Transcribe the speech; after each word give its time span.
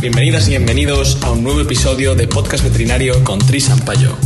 Bienvenidas 0.00 0.48
y 0.48 0.52
bienvenidos 0.52 1.22
a 1.22 1.30
un 1.30 1.44
nuevo 1.44 1.60
episodio 1.60 2.14
de 2.14 2.26
Podcast 2.26 2.64
Veterinario 2.64 3.22
con 3.22 3.38
Tris 3.38 3.66
Sampaio. 3.66 4.16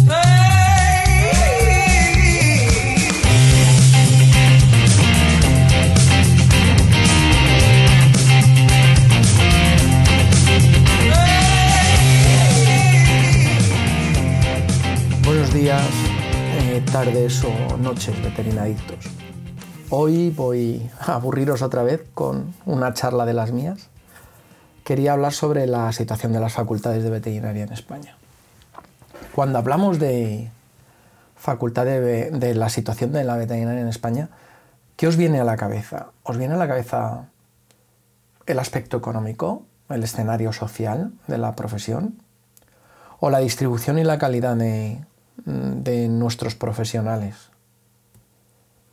Buenos 15.25 15.53
días, 15.53 15.83
eh, 16.61 16.85
tardes 16.93 17.43
o 17.43 17.77
noches, 17.79 18.15
veterinadictos. 18.23 19.07
Hoy 19.91 20.31
voy 20.31 20.89
a 21.01 21.15
aburriros 21.17 21.63
otra 21.63 21.83
vez 21.83 22.05
con 22.15 22.55
una 22.65 22.95
charla 22.95 23.27
de 23.27 23.35
las 23.35 23.51
mías 23.51 23.91
quería 24.85 25.15
hablar 25.15 25.33
sobre 25.33 25.67
la 25.67 25.91
situación 25.93 26.33
de 26.33 26.41
las 26.41 26.53
facultades 26.53 27.03
de 27.03 27.11
veterinaria 27.11 27.65
en 27.65 27.73
España. 27.73 28.17
Cuando 29.35 29.59
hablamos 29.59 29.99
de 29.99 30.51
facultad 31.37 31.87
de, 31.87 32.55
la 32.55 32.69
situación 32.69 33.11
de 33.13 33.25
la 33.25 33.37
veterinaria 33.37 33.81
en 33.81 33.89
España, 33.89 34.29
¿qué 34.97 35.09
os 35.09 35.17
viene 35.17 35.41
a 35.41 35.45
la 35.45 35.57
cabeza? 35.57 36.11
¿Os 36.23 36.37
viene 36.37 36.55
a 36.55 36.59
la 36.59 36.69
cabeza 36.69 37.25
el 38.47 38.59
aspecto 38.59 38.99
económico, 38.99 39.65
el 39.89 40.05
escenario 40.05 40.53
social 40.53 41.13
de 41.27 41.39
la 41.39 41.57
profesión? 41.57 42.23
¿O 43.19 43.31
la 43.31 43.39
distribución 43.39 43.99
y 43.99 44.05
la 44.05 44.19
calidad 44.19 44.55
de, 44.55 45.03
de 45.47 46.09
nuestros 46.09 46.55
profesionales? 46.55 47.51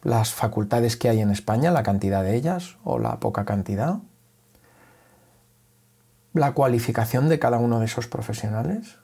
¿Las 0.03 0.33
facultades 0.33 0.95
que 0.95 1.09
hay 1.09 1.19
en 1.19 1.31
España, 1.31 1.69
la 1.69 1.83
cantidad 1.83 2.23
de 2.23 2.35
ellas 2.35 2.77
o 2.83 2.97
la 2.97 3.19
poca 3.19 3.45
cantidad? 3.45 3.99
La 6.33 6.53
cualificación 6.53 7.29
de 7.29 7.39
cada 7.39 7.57
uno 7.57 7.79
de 7.79 7.85
esos 7.85 8.07
profesionales? 8.07 8.97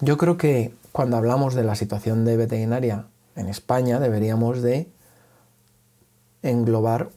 Yo 0.00 0.16
creo 0.16 0.36
que 0.36 0.74
cuando 0.92 1.16
hablamos 1.16 1.54
de 1.54 1.64
la 1.64 1.74
situación 1.74 2.24
de 2.24 2.36
veterinaria 2.36 3.06
en 3.36 3.48
España 3.48 4.00
deberíamos 4.00 4.62
de 4.62 4.88
englobar 6.42 7.10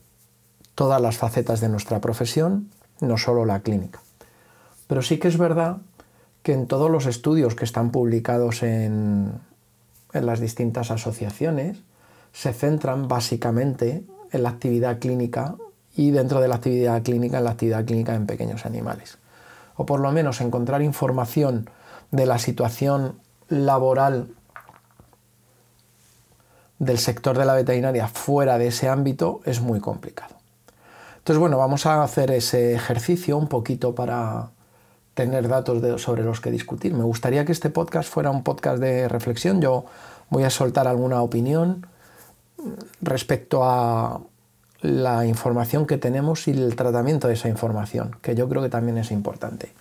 todas 0.74 1.00
las 1.00 1.16
facetas 1.16 1.60
de 1.60 1.68
nuestra 1.68 2.00
profesión, 2.00 2.70
no 3.00 3.16
solo 3.16 3.44
la 3.44 3.60
clínica. 3.60 4.00
Pero 4.86 5.02
sí 5.02 5.18
que 5.18 5.28
es 5.28 5.38
verdad 5.38 5.78
que 6.42 6.52
en 6.52 6.66
todos 6.66 6.90
los 6.90 7.06
estudios 7.06 7.54
que 7.54 7.64
están 7.64 7.90
publicados 7.90 8.62
en, 8.62 9.40
en 10.12 10.26
las 10.26 10.40
distintas 10.40 10.90
asociaciones 10.90 11.78
se 12.32 12.52
centran 12.52 13.08
básicamente 13.08 14.04
en 14.30 14.42
la 14.42 14.50
actividad 14.50 14.98
clínica 14.98 15.54
y 15.96 16.10
dentro 16.10 16.40
de 16.40 16.48
la 16.48 16.56
actividad 16.56 17.02
clínica 17.02 17.38
en 17.38 17.44
la 17.44 17.50
actividad 17.50 17.84
clínica 17.84 18.14
en 18.14 18.26
pequeños 18.26 18.66
animales. 18.66 19.18
O 19.76 19.86
por 19.86 20.00
lo 20.00 20.10
menos 20.12 20.40
encontrar 20.40 20.82
información 20.82 21.68
de 22.10 22.26
la 22.26 22.38
situación 22.38 23.18
laboral 23.48 24.28
del 26.78 26.98
sector 26.98 27.38
de 27.38 27.44
la 27.44 27.54
veterinaria 27.54 28.08
fuera 28.08 28.58
de 28.58 28.68
ese 28.68 28.88
ámbito 28.88 29.40
es 29.44 29.60
muy 29.60 29.80
complicado. 29.80 30.34
Entonces, 31.18 31.40
bueno, 31.40 31.56
vamos 31.56 31.86
a 31.86 32.02
hacer 32.02 32.30
ese 32.30 32.74
ejercicio 32.74 33.38
un 33.38 33.48
poquito 33.48 33.94
para 33.94 34.50
tener 35.14 35.48
datos 35.48 36.02
sobre 36.02 36.24
los 36.24 36.40
que 36.40 36.50
discutir. 36.50 36.92
Me 36.92 37.04
gustaría 37.04 37.44
que 37.44 37.52
este 37.52 37.70
podcast 37.70 38.08
fuera 38.10 38.30
un 38.30 38.42
podcast 38.42 38.78
de 38.78 39.08
reflexión. 39.08 39.60
Yo 39.60 39.86
voy 40.28 40.42
a 40.42 40.50
soltar 40.50 40.86
alguna 40.86 41.22
opinión 41.22 41.86
respecto 43.00 43.64
a 43.64 44.20
la 44.84 45.24
información 45.24 45.86
que 45.86 45.96
tenemos 45.96 46.46
y 46.46 46.50
el 46.50 46.76
tratamiento 46.76 47.26
de 47.26 47.34
esa 47.34 47.48
información, 47.48 48.16
que 48.20 48.34
yo 48.34 48.50
creo 48.50 48.60
que 48.60 48.68
también 48.68 48.98
es 48.98 49.10
importante. 49.12 49.72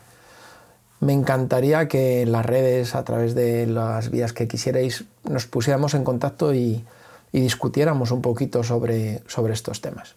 Me 1.02 1.12
encantaría 1.12 1.90
que 1.90 2.26
las 2.26 2.46
redes, 2.46 2.96
a 2.96 3.04
través 3.04 3.36
de 3.36 3.68
las 3.68 4.10
vías 4.10 4.32
que 4.32 4.48
quisierais, 4.48 5.04
nos 5.30 5.46
pusiéramos 5.46 5.94
en 5.94 6.06
contacto 6.06 6.54
y, 6.54 6.86
discutiéramos 7.34 8.12
un 8.12 8.22
poquito 8.22 8.64
sobre, 8.64 9.22
estos 9.52 9.82
temas. 9.82 10.16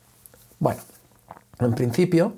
Bueno, 0.61 0.83
en 1.59 1.75
principio, 1.75 2.35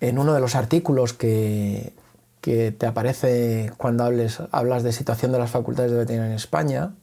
en 0.00 0.18
uno 0.18 0.32
de 0.32 0.40
los 0.40 0.54
artículos 0.54 1.12
que, 1.12 1.92
te 2.40 2.86
aparece 2.86 3.70
cuando 3.76 4.04
hablas 4.50 4.82
de 4.82 4.92
situación 4.92 5.32
de 5.32 5.38
las 5.38 5.50
facultades 5.50 5.90
de 5.90 5.98
veterinaria 5.98 6.30
en 6.30 6.36
España, 6.36 6.94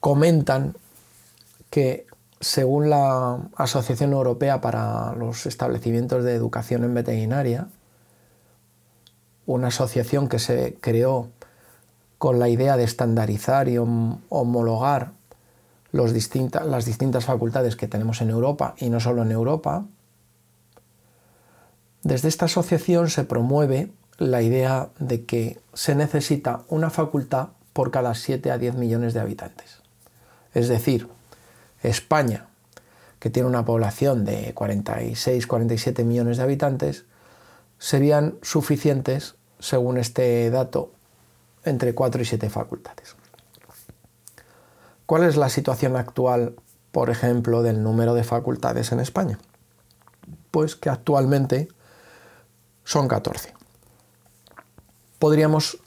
comentan 0.00 0.74
que 1.72 2.06
según 2.38 2.90
la 2.90 3.48
Asociación 3.56 4.12
Europea 4.12 4.60
para 4.60 5.14
los 5.14 5.46
Establecimientos 5.46 6.22
de 6.22 6.34
Educación 6.34 6.84
en 6.84 6.92
Veterinaria, 6.92 7.68
una 9.46 9.68
asociación 9.68 10.28
que 10.28 10.38
se 10.38 10.76
creó 10.82 11.30
con 12.18 12.38
la 12.38 12.50
idea 12.50 12.76
de 12.76 12.84
estandarizar 12.84 13.70
y 13.70 13.78
homologar 13.78 15.12
las 15.92 16.12
distintas 16.12 17.24
facultades 17.24 17.74
que 17.74 17.88
tenemos 17.88 18.20
en 18.20 18.28
Europa 18.28 18.74
y 18.76 18.90
no 18.90 19.00
solo 19.00 19.22
en 19.22 19.32
Europa, 19.32 19.86
desde 22.02 22.28
esta 22.28 22.44
asociación 22.44 23.08
se 23.08 23.24
promueve 23.24 23.90
la 24.18 24.42
idea 24.42 24.90
de 24.98 25.24
que 25.24 25.58
se 25.72 25.94
necesita 25.94 26.64
una 26.68 26.90
facultad 26.90 27.48
por 27.72 27.90
cada 27.90 28.14
7 28.14 28.50
a 28.50 28.58
10 28.58 28.74
millones 28.74 29.14
de 29.14 29.20
habitantes. 29.20 29.80
Es 30.52 30.68
decir, 30.68 31.08
España, 31.82 32.46
que 33.18 33.30
tiene 33.30 33.48
una 33.48 33.64
población 33.64 34.24
de 34.24 34.54
46-47 34.54 36.04
millones 36.04 36.38
de 36.38 36.42
habitantes, 36.42 37.04
serían 37.78 38.38
suficientes, 38.42 39.34
según 39.58 39.98
este 39.98 40.50
dato, 40.50 40.92
entre 41.64 41.94
4 41.94 42.22
y 42.22 42.24
7 42.24 42.50
facultades. 42.50 43.16
¿Cuál 45.06 45.24
es 45.24 45.36
la 45.36 45.48
situación 45.48 45.96
actual, 45.96 46.56
por 46.90 47.10
ejemplo, 47.10 47.62
del 47.62 47.82
número 47.82 48.14
de 48.14 48.24
facultades 48.24 48.92
en 48.92 49.00
España? 49.00 49.38
Pues 50.50 50.74
que 50.76 50.90
actualmente 50.90 51.68
son 52.84 53.08
14. 53.08 53.54
Podríamos, 55.18 55.78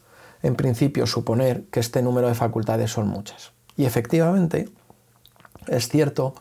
en 0.44 0.56
principio, 0.56 1.08
suponer 1.08 1.66
que 1.66 1.80
este 1.80 2.02
número 2.02 2.28
de 2.28 2.36
facultades 2.36 2.92
son 2.92 3.08
muchas. 3.08 3.52
Y 3.78 3.86
efectivamente, 3.86 4.70
es 5.68 5.90
cierto 5.90 6.36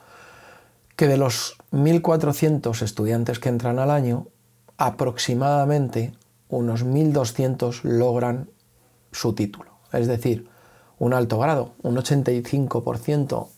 que 0.96 1.08
de 1.08 1.16
los 1.16 1.56
1.400 1.72 2.82
estudiantes 2.82 3.38
que 3.38 3.48
entran 3.48 3.78
al 3.78 3.90
año, 3.90 4.28
aproximadamente 4.76 6.14
unos 6.48 6.84
1.200 6.84 7.82
logran 7.82 8.50
su 9.12 9.34
título. 9.34 9.72
Es 9.92 10.06
decir, 10.06 10.48
un 10.98 11.14
alto 11.14 11.38
grado, 11.38 11.74
un 11.82 11.96
85% 11.96 13.48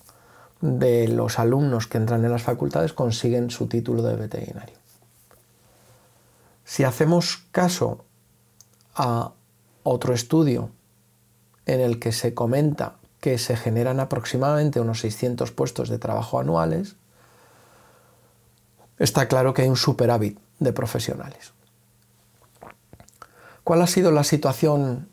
de 0.61 1.09
los 1.09 1.39
alumnos 1.39 1.87
que 1.87 1.99
entran 1.99 2.25
en 2.25 2.33
las 2.33 2.43
facultades 2.43 2.93
consiguen 2.93 3.51
su 3.51 3.67
título 3.67 4.03
de 4.03 4.17
veterinario. 4.17 4.77
Si 6.65 6.85
hacemos 6.85 7.45
caso 7.53 8.05
a 8.95 9.33
otro 9.83 10.15
estudio 10.15 10.71
en 11.67 11.81
el 11.81 11.99
que 11.99 12.13
se 12.13 12.35
comenta 12.35 12.97
que 13.21 13.39
se 13.39 13.57
generan 13.57 14.01
aproximadamente 14.01 14.81
unos 14.81 15.01
600 15.01 15.51
puestos 15.53 15.89
de 15.89 15.99
trabajo 15.99 16.39
anuales, 16.39 16.97
está 18.99 19.29
claro 19.29 19.55
que 19.55 19.63
hay 19.63 19.69
un 19.69 19.77
superávit 19.77 20.39
de 20.59 20.73
profesionales. 20.73 21.53
¿Cuál 23.65 23.83
ha 23.83 23.87
sido 23.87 24.13
la 24.13 24.23
situación 24.23 25.09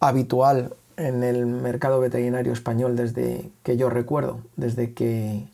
habitual 0.00 0.74
en 0.96 1.22
el 1.22 1.46
mercado 1.46 1.98
veterinario 1.98 2.52
español 2.52 2.94
desde 2.94 3.50
que 3.62 3.76
yo 3.76 3.88
recuerdo, 3.88 4.40
desde 4.56 4.92
que 4.92 5.48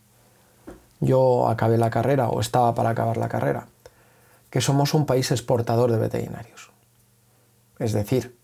yo 0.98 1.48
acabé 1.48 1.78
la 1.78 1.90
carrera 1.90 2.28
o 2.28 2.40
estaba 2.40 2.74
para 2.74 2.90
acabar 2.90 3.16
la 3.16 3.28
carrera? 3.28 3.68
Que 4.50 4.60
somos 4.60 4.92
un 4.92 5.06
país 5.06 5.30
exportador 5.30 5.92
de 5.92 5.98
veterinarios. 5.98 6.72
Es 7.78 7.92
decir, 7.92 8.35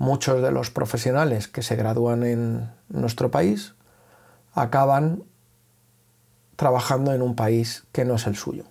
muchos 0.00 0.40
de 0.40 0.50
los 0.50 0.70
profesionales 0.70 1.46
que 1.46 1.60
se 1.60 1.76
gradúan 1.76 2.22
en 2.22 2.70
nuestro 2.88 3.30
país 3.30 3.74
acaban 4.54 5.24
trabajando 6.56 7.12
en 7.12 7.20
un 7.20 7.36
país 7.36 7.84
que 7.92 8.06
no 8.06 8.14
es 8.14 8.26
el 8.26 8.34
suyo. 8.34 8.64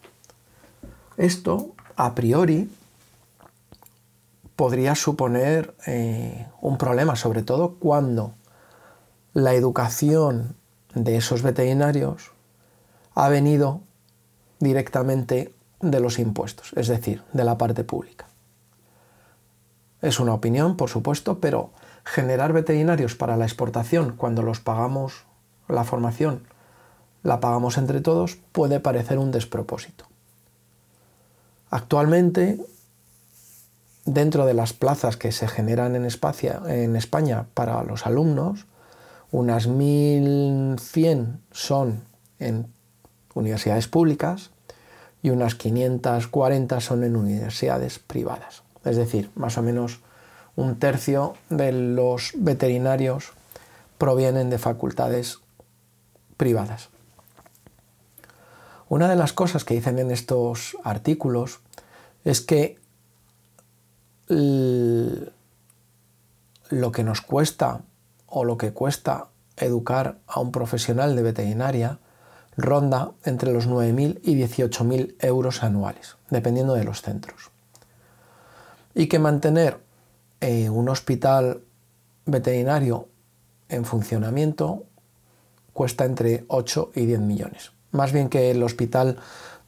Esto, 1.17 1.75
a 1.95 2.15
priori, 2.15 2.71
podría 4.55 4.95
suponer 4.95 5.75
eh, 5.85 6.47
un 6.61 6.79
problema, 6.79 7.15
sobre 7.15 7.43
todo 7.43 7.75
cuando 7.75 8.33
la 9.33 9.53
educación 9.53 10.55
de 10.95 11.17
esos 11.17 11.43
veterinarios 11.43 12.31
ha 13.13 13.29
venido 13.29 13.81
directamente 14.59 15.53
de 15.79 15.99
los 15.99 16.17
impuestos, 16.17 16.71
es 16.75 16.87
decir, 16.87 17.21
de 17.33 17.43
la 17.43 17.59
parte 17.59 17.83
pública. 17.83 18.28
Es 20.01 20.19
una 20.19 20.33
opinión, 20.33 20.77
por 20.77 20.89
supuesto, 20.89 21.39
pero 21.39 21.71
generar 22.03 22.53
veterinarios 22.53 23.15
para 23.15 23.37
la 23.37 23.45
exportación 23.45 24.13
cuando 24.15 24.41
los 24.41 24.59
pagamos 24.59 25.25
la 25.67 25.83
formación 25.83 26.43
la 27.23 27.39
pagamos 27.39 27.77
entre 27.77 28.01
todos, 28.01 28.37
puede 28.51 28.79
parecer 28.79 29.17
un 29.17 29.31
despropósito. 29.31 30.05
Actualmente, 31.69 32.59
dentro 34.05 34.45
de 34.45 34.53
las 34.53 34.73
plazas 34.73 35.17
que 35.17 35.31
se 35.31 35.47
generan 35.47 35.95
en, 35.95 36.05
España 36.05 37.45
para 37.53 37.83
los 37.83 38.05
alumnos, 38.05 38.65
unas 39.31 39.69
1.100 39.69 41.39
son 41.51 42.03
en 42.39 42.71
universidades 43.35 43.87
públicas 43.87 44.51
y 45.21 45.29
unas 45.29 45.55
540 45.55 46.79
son 46.79 47.03
en 47.03 47.15
universidades 47.15 47.99
privadas. 47.99 48.63
Es 48.85 48.97
decir, 48.97 49.31
más 49.35 49.57
o 49.57 49.61
menos 49.61 49.99
un 50.55 50.77
tercio 50.79 51.35
de 51.49 51.71
los 51.71 52.31
veterinarios 52.35 53.31
provienen 53.97 54.49
de 54.49 54.57
facultades 54.57 55.39
privadas. 56.37 56.89
Una 58.87 59.07
de 59.07 59.15
las 59.15 59.33
cosas 59.33 59.63
que 59.63 59.75
dicen 59.75 59.99
en 59.99 60.09
estos 60.09 60.75
artículos 60.83 61.59
es 62.23 62.41
que 62.41 62.79
lo 64.27 65.31
que 66.91 67.03
nos 67.03 67.21
cuesta 67.21 67.81
o 68.27 68.43
lo 68.45 68.57
que 68.57 68.73
cuesta 68.73 69.27
educar 69.57 70.17
a 70.27 70.39
un 70.39 70.51
profesional 70.51 71.15
de 71.15 71.23
veterinaria 71.23 71.99
ronda 72.57 73.11
entre 73.25 73.53
los 73.53 73.67
9.000 73.67 74.19
y 74.23 74.35
18.000 74.35 75.15
euros 75.19 75.63
anuales, 75.63 76.15
dependiendo 76.29 76.73
de 76.73 76.83
los 76.83 77.01
centros. 77.01 77.51
Y 78.93 79.07
que 79.07 79.19
mantener 79.19 79.79
eh, 80.41 80.69
un 80.69 80.89
hospital 80.89 81.61
veterinario 82.25 83.07
en 83.69 83.85
funcionamiento 83.85 84.85
cuesta 85.73 86.05
entre 86.05 86.45
8 86.47 86.91
y 86.95 87.05
10 87.05 87.19
millones. 87.21 87.71
Más 87.91 88.11
bien 88.11 88.29
que 88.29 88.51
el 88.51 88.61
hospital, 88.63 89.17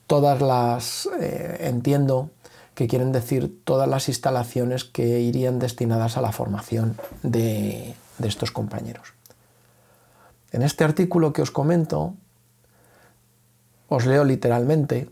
todas 0.08 0.42
las, 0.42 1.08
eh, 1.20 1.58
entiendo 1.62 2.30
que 2.76 2.88
quieren 2.88 3.12
decir 3.12 3.64
todas 3.64 3.88
las 3.88 4.08
instalaciones 4.08 4.84
que 4.84 5.20
irían 5.20 5.60
destinadas 5.60 6.18
a 6.18 6.22
la 6.22 6.32
formación 6.32 6.98
de 7.22 7.96
estos 8.24 8.52
compañeros. 8.52 9.14
En 10.52 10.64
este 10.64 10.84
artículo 10.84 11.32
que 11.32 11.42
os 11.42 11.52
comento, 11.52 12.14
os 13.88 14.06
leo 14.06 14.24
literalmente, 14.24 15.10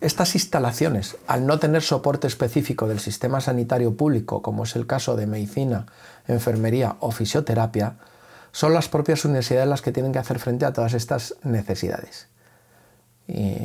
estas 0.00 0.34
instalaciones, 0.34 1.16
al 1.26 1.46
no 1.46 1.58
tener 1.58 1.82
soporte 1.82 2.26
específico 2.26 2.86
del 2.86 3.00
sistema 3.00 3.40
sanitario 3.40 3.96
público, 3.96 4.42
como 4.42 4.62
es 4.62 4.76
el 4.76 4.86
caso 4.86 5.16
de 5.16 5.26
medicina, 5.26 5.86
enfermería 6.28 6.96
o 7.00 7.10
fisioterapia, 7.10 7.96
son 8.52 8.74
las 8.74 8.88
propias 8.88 9.24
universidades 9.24 9.68
las 9.68 9.82
que 9.82 9.92
tienen 9.92 10.12
que 10.12 10.20
hacer 10.20 10.38
frente 10.38 10.64
a 10.64 10.72
todas 10.72 10.94
estas 10.94 11.34
necesidades, 11.42 12.28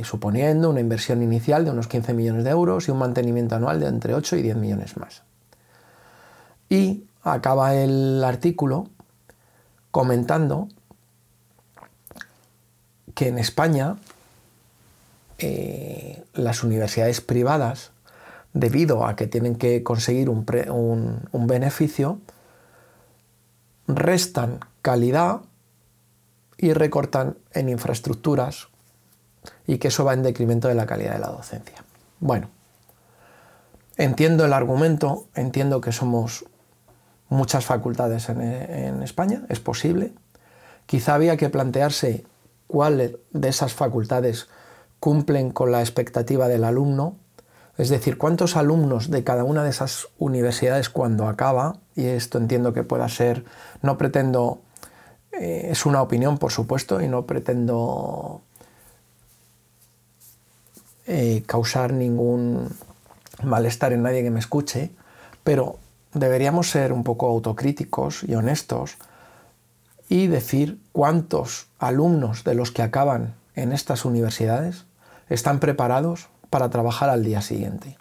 suponiendo 0.04 0.70
una 0.70 0.80
inversión 0.80 1.22
inicial 1.22 1.66
de 1.66 1.72
unos 1.72 1.88
15 1.88 2.14
millones 2.14 2.44
de 2.44 2.50
euros 2.50 2.88
y 2.88 2.92
un 2.92 2.98
mantenimiento 2.98 3.56
anual 3.56 3.80
de 3.80 3.88
entre 3.88 4.14
8 4.16 4.36
y 4.38 4.42
10 4.42 4.58
millones 4.58 4.98
más. 4.98 5.24
Y 6.68 7.06
acaba 7.22 7.76
el 7.76 8.24
artículo 8.24 8.90
comentando 9.92 10.68
que 13.14 13.28
en 13.28 13.38
España 13.38 13.98
eh, 15.46 16.24
las 16.36 16.64
universidades 16.64 17.20
privadas, 17.20 17.92
debido 18.54 19.06
a 19.06 19.18
que 19.18 19.28
tienen 19.28 19.56
que 19.56 19.84
conseguir 19.84 20.30
un, 20.30 20.48
beneficio, 21.34 22.20
restan 23.86 24.62
calidad 24.82 25.42
y 26.58 26.72
recortan 26.72 27.36
en 27.52 27.68
infraestructuras 27.68 28.70
y 29.68 29.80
que 29.80 29.90
eso 29.90 30.06
va 30.06 30.14
en 30.14 30.24
decremento 30.24 30.70
de 30.70 30.76
la 30.76 30.86
calidad 30.86 31.12
de 31.12 31.20
la 31.20 31.28
docencia. 31.28 31.84
Bueno, 32.22 32.50
entiendo 33.98 34.46
el 34.46 34.54
argumento, 34.54 35.28
entiendo 35.36 35.82
que 35.82 35.92
somos 35.92 36.46
muchas 37.28 37.66
facultades 37.66 38.30
en, 38.30 38.42
en 38.42 39.04
España, 39.04 39.42
es 39.50 39.60
posible. 39.60 40.14
Quizá 40.86 41.16
había 41.16 41.36
que 41.36 41.50
plantearse 41.50 42.24
cuál 42.68 43.20
de 43.32 43.50
esas 43.50 43.74
facultades 43.74 44.48
cumplen 45.04 45.52
con 45.52 45.70
la 45.70 45.82
expectativa 45.82 46.48
del 46.48 46.64
alumno, 46.64 47.18
es 47.78 47.90
decir, 47.90 48.18
cuántos 48.18 48.56
alumnos 48.56 49.12
de 49.12 49.26
cada 49.26 49.44
una 49.44 49.66
de 49.66 49.70
esas 49.70 50.08
universidades 50.18 50.90
cuando 50.90 51.28
acaba, 51.28 51.76
y 51.94 52.06
esto 52.06 52.38
entiendo 52.38 52.72
que 52.72 52.84
pueda 52.84 53.10
ser, 53.10 53.44
no 53.82 53.98
pretendo, 53.98 54.62
eh, 55.34 55.68
es 55.72 55.86
una 55.86 56.02
opinión 56.02 56.38
por 56.38 56.54
supuesto, 56.54 57.02
y 57.02 57.10
no 57.10 57.26
pretendo 57.26 58.44
eh, 61.06 61.44
causar 61.48 61.92
ningún 61.92 62.70
malestar 63.44 63.92
en 63.92 64.04
nadie 64.04 64.24
que 64.24 64.32
me 64.32 64.40
escuche, 64.40 64.92
pero 65.44 65.80
deberíamos 66.14 66.70
ser 66.70 66.94
un 66.94 67.04
poco 67.04 67.28
autocríticos 67.28 68.24
y 68.24 68.36
honestos 68.36 68.96
y 70.08 70.28
decir 70.28 70.80
cuántos 70.94 71.68
alumnos 71.78 72.46
de 72.46 72.56
los 72.56 72.72
que 72.72 72.84
acaban 72.84 73.36
en 73.54 73.74
estas 73.74 74.06
universidades 74.06 74.86
están 75.34 75.60
preparados 75.60 76.28
para 76.52 76.70
trabajar 76.70 77.10
al 77.10 77.24
día 77.24 77.42
siguiente. 77.42 77.98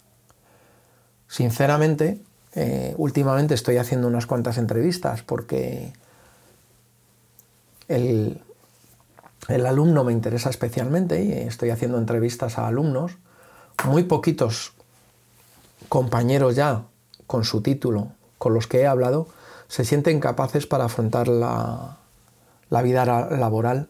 Sinceramente, 1.28 2.20
eh, 2.54 2.94
últimamente 2.98 3.54
estoy 3.54 3.78
haciendo 3.78 4.06
unas 4.06 4.26
cuantas 4.26 4.58
entrevistas 4.58 5.22
porque 5.22 5.94
el, 7.88 8.42
el 9.48 9.64
alumno 9.64 10.04
me 10.04 10.12
interesa 10.12 10.50
especialmente 10.50 11.24
y 11.24 11.32
estoy 11.32 11.70
haciendo 11.70 11.96
entrevistas 11.96 12.58
a 12.58 12.66
alumnos. 12.66 13.12
Muy 13.86 14.02
poquitos 14.02 14.74
compañeros 15.88 16.54
ya 16.54 16.82
con 17.26 17.44
su 17.44 17.62
título, 17.62 18.12
con 18.36 18.52
los 18.52 18.66
que 18.66 18.80
he 18.80 18.86
hablado, 18.86 19.26
se 19.68 19.86
sienten 19.86 20.20
capaces 20.20 20.66
para 20.66 20.84
afrontar 20.84 21.28
la, 21.28 21.96
la 22.68 22.82
vida 22.82 23.06
laboral 23.30 23.88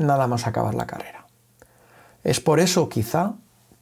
nada 0.00 0.26
más 0.26 0.46
acabar 0.46 0.74
la 0.74 0.86
carrera. 0.86 1.26
Es 2.24 2.40
por 2.40 2.58
eso 2.58 2.88
quizá 2.88 3.34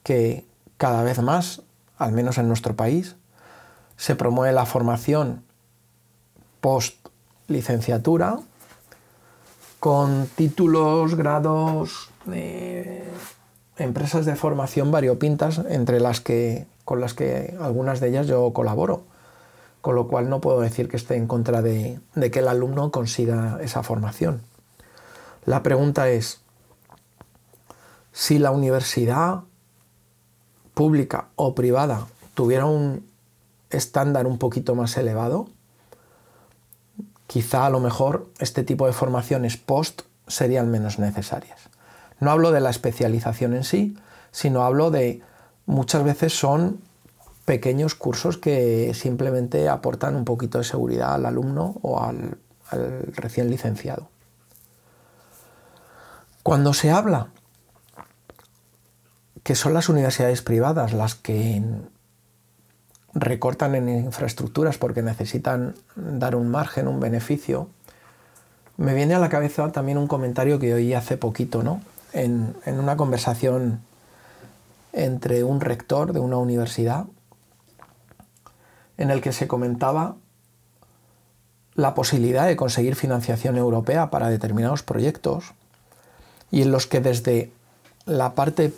que 0.03 0.45
cada 0.77 1.03
vez 1.03 1.23
más, 1.23 1.63
al 1.97 2.13
menos 2.13 2.39
en 2.39 2.49
nuestro 2.49 2.77
país, 2.77 3.17
se 3.97 4.15
promueve 4.15 4.53
la 4.53 4.67
formación 4.67 5.43
post 6.61 7.09
licenciatura 7.47 8.39
con 9.81 10.27
títulos, 10.35 11.15
grados, 11.15 12.11
eh, 12.33 13.05
empresas 13.77 14.27
de 14.27 14.35
formación 14.35 14.91
variopintas 14.91 15.63
entre 15.69 16.01
las 16.01 16.21
que 16.21 16.67
con 16.85 17.01
las 17.01 17.15
que 17.15 17.57
algunas 17.61 18.01
de 18.01 18.09
ellas 18.09 18.27
yo 18.27 18.53
colaboro, 18.53 19.03
con 19.83 19.95
lo 19.95 20.09
cual 20.09 20.31
no 20.31 20.41
puedo 20.41 20.61
decir 20.61 20.89
que 20.89 20.97
esté 20.97 21.17
en 21.17 21.27
contra 21.27 21.61
de 21.61 22.01
que 22.33 22.39
el 22.39 22.49
alumno 22.49 22.91
consiga 22.91 23.59
esa 23.61 23.83
formación. 23.83 24.41
La 25.49 25.63
pregunta 25.63 26.11
es, 26.11 26.43
si 28.13 28.39
la 28.39 28.51
universidad 28.51 29.45
pública 30.75 31.29
o 31.37 31.55
privada 31.55 32.07
tuviera 32.35 32.67
un 32.67 33.09
estándar 33.71 34.27
un 34.27 34.37
poquito 34.37 34.75
más 34.75 34.99
elevado, 34.99 35.49
quizá 37.27 37.65
a 37.65 37.71
lo 37.71 37.81
mejor 37.81 38.29
este 38.41 38.63
tipo 38.63 38.85
de 38.87 38.93
formaciones 38.93 39.57
post 39.57 40.03
serían 40.27 40.71
menos 40.71 40.99
necesarias. 40.99 41.71
No 42.21 42.31
hablo 42.31 42.53
de 42.53 42.61
la 42.61 42.69
especialización 42.69 43.55
en 43.55 43.65
sí, 43.65 43.97
sino 44.31 44.65
hablo 44.65 44.91
de 44.91 45.23
muchas 45.65 46.05
veces 46.05 46.39
son 46.39 46.83
pequeños 47.47 47.95
cursos 47.95 48.37
que 48.37 48.93
simplemente 48.93 49.71
aportan 49.71 50.15
un 50.15 50.27
poquito 50.27 50.59
de 50.59 50.65
seguridad 50.65 51.15
al 51.15 51.25
alumno 51.25 51.77
o 51.81 52.03
al, 52.03 52.37
al 52.69 53.15
recién 53.15 53.49
licenciado. 53.49 54.11
Cuando 56.49 56.73
se 56.73 56.91
habla 56.91 57.27
que 59.43 59.55
son 59.55 59.75
las 59.75 59.91
universidades 59.91 60.41
privadas 60.41 60.95
las 60.95 61.15
que 61.15 61.63
recortan 63.13 63.75
en 63.75 63.91
infraestructuras 63.91 64.79
porque 64.79 65.03
necesitan 65.03 65.75
dar 65.95 66.35
un 66.35 66.49
margen, 66.49 66.89
un 66.89 67.01
beneficio, 67.01 67.69
me 68.79 68.95
viene 68.95 69.15
a 69.15 69.19
la 69.19 69.29
cabeza 69.29 69.71
también 69.73 69.99
un 69.99 70.07
comentario 70.07 70.59
que 70.59 70.73
oí 70.73 70.95
hace 70.95 71.19
poquito, 71.19 71.63
¿no? 71.63 71.83
En, 72.15 72.57
en 72.65 72.81
una 72.81 72.97
conversación 72.97 73.83
entre 74.95 75.45
un 75.45 75.61
rector 75.61 76.15
de 76.15 76.21
una 76.21 76.39
universidad 76.39 77.05
en 78.97 79.11
el 79.11 79.21
que 79.21 79.33
se 79.33 79.47
comentaba 79.47 80.17
la 81.75 81.93
posibilidad 81.93 82.47
de 82.47 82.57
conseguir 82.57 82.97
financiación 82.97 83.59
europea 83.59 84.09
para 84.09 84.31
determinados 84.31 84.83
proyectos 84.83 85.53
y 86.51 86.63
en 86.63 86.71
los 86.71 86.87
que 86.87 87.01
desde 87.01 87.53
la 88.07 88.35
parte 88.35 88.73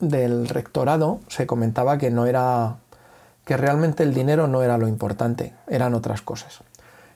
del 0.00 0.48
rectorado 0.48 1.20
se 1.28 1.46
comentaba 1.46 1.98
que 1.98 2.10
no 2.10 2.26
era 2.26 2.76
que 3.44 3.56
realmente 3.56 4.02
el 4.02 4.12
dinero 4.12 4.46
no 4.46 4.62
era 4.62 4.76
lo 4.76 4.88
importante, 4.88 5.54
eran 5.68 5.94
otras 5.94 6.20
cosas. 6.20 6.60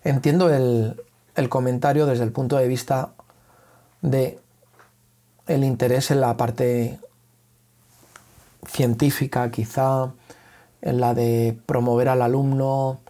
Entiendo 0.02 0.52
el, 0.52 1.00
el 1.34 1.48
comentario 1.48 2.06
desde 2.06 2.24
el 2.24 2.32
punto 2.32 2.56
de 2.56 2.66
vista 2.66 3.10
de 4.00 4.38
el 5.46 5.64
interés 5.64 6.10
en 6.10 6.20
la 6.20 6.36
parte 6.36 6.98
científica, 8.66 9.50
quizá 9.50 10.12
en 10.80 11.00
la 11.00 11.14
de 11.14 11.58
promover 11.66 12.08
al 12.08 12.22
alumno, 12.22 13.00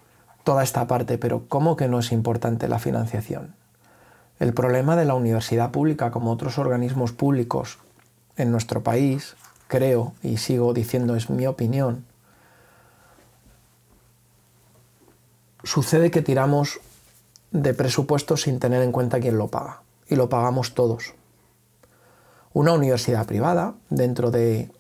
toda 0.45 0.63
esta 0.63 0.87
parte, 0.87 1.19
pero 1.19 1.45
¿cómo 1.49 1.77
que 1.77 1.89
no 1.89 2.01
es 2.01 2.13
importante 2.13 2.69
la 2.69 2.79
financiación? 2.79 3.55
El 4.43 4.55
problema 4.55 4.97
de 4.97 5.05
la 5.05 5.15
universidad 5.15 5.71
pública, 5.71 6.11
como 6.11 6.33
otros 6.33 6.59
organismos 6.59 7.13
públicos 7.13 7.79
en 8.37 8.51
nuestro 8.51 8.83
país, 8.83 9.37
creo, 9.69 10.15
y 10.21 10.39
sigo 10.39 10.75
diciendo 10.75 11.15
es 11.15 11.31
mi 11.31 11.47
opinión, 11.47 12.05
sucede 15.63 16.11
que 16.11 16.23
tiramos 16.23 16.81
de 17.53 17.73
presupuestos 17.73 18.43
sin 18.43 18.59
tener 18.59 18.83
en 18.83 18.91
cuenta 18.91 19.21
quién 19.21 19.39
lo 19.39 19.47
paga, 19.47 19.83
y 20.09 20.17
lo 20.17 20.29
pagamos 20.29 20.75
todos. 20.75 21.15
Una 22.53 22.73
universidad 22.73 23.27
privada, 23.27 23.75
dentro 23.91 24.33
de, 24.33 24.73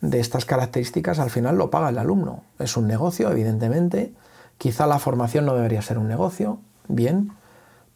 de 0.00 0.20
estas 0.20 0.44
características, 0.44 1.18
al 1.18 1.30
final 1.30 1.58
lo 1.58 1.70
paga 1.70 1.88
el 1.88 1.98
alumno. 1.98 2.44
Es 2.60 2.76
un 2.76 2.86
negocio, 2.86 3.32
evidentemente. 3.32 4.14
Quizá 4.58 4.86
la 4.86 5.00
formación 5.00 5.44
no 5.44 5.56
debería 5.56 5.82
ser 5.82 5.98
un 5.98 6.06
negocio, 6.06 6.60
bien, 6.86 7.32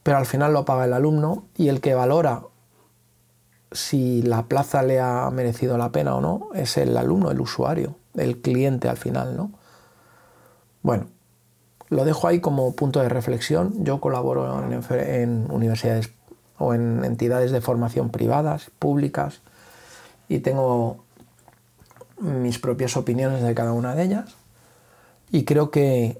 pero 0.08 0.16
al 0.16 0.24
final 0.24 0.54
lo 0.54 0.64
paga 0.64 0.86
el 0.86 0.94
alumno 0.94 1.44
y 1.54 1.68
el 1.68 1.82
que 1.82 1.92
valora 1.92 2.44
si 3.72 4.22
la 4.22 4.46
plaza 4.46 4.82
le 4.82 5.00
ha 5.00 5.30
merecido 5.30 5.76
la 5.76 5.92
pena 5.92 6.14
o 6.14 6.22
no 6.22 6.48
es 6.54 6.78
el 6.78 6.96
alumno, 6.96 7.30
el 7.30 7.38
usuario, 7.38 7.94
el 8.14 8.38
cliente 8.40 8.88
al 8.88 8.96
final, 8.96 9.36
¿no? 9.36 9.50
Bueno, 10.80 11.08
lo 11.90 12.06
dejo 12.06 12.26
ahí 12.26 12.40
como 12.40 12.74
punto 12.74 13.00
de 13.00 13.10
reflexión. 13.10 13.84
Yo 13.84 14.00
colaboro 14.00 14.64
en, 14.72 15.50
universidades 15.50 16.10
o 16.56 16.72
en 16.72 17.04
entidades 17.04 17.52
de 17.52 17.60
formación 17.60 18.08
privadas, 18.08 18.70
públicas, 18.78 19.42
y 20.26 20.38
tengo 20.38 21.04
mis 22.18 22.58
propias 22.58 22.96
opiniones 22.96 23.42
de 23.42 23.54
cada 23.54 23.74
una 23.74 23.94
de 23.94 24.04
ellas. 24.04 24.36
Y 25.30 25.44
creo 25.44 25.70
que 25.70 26.18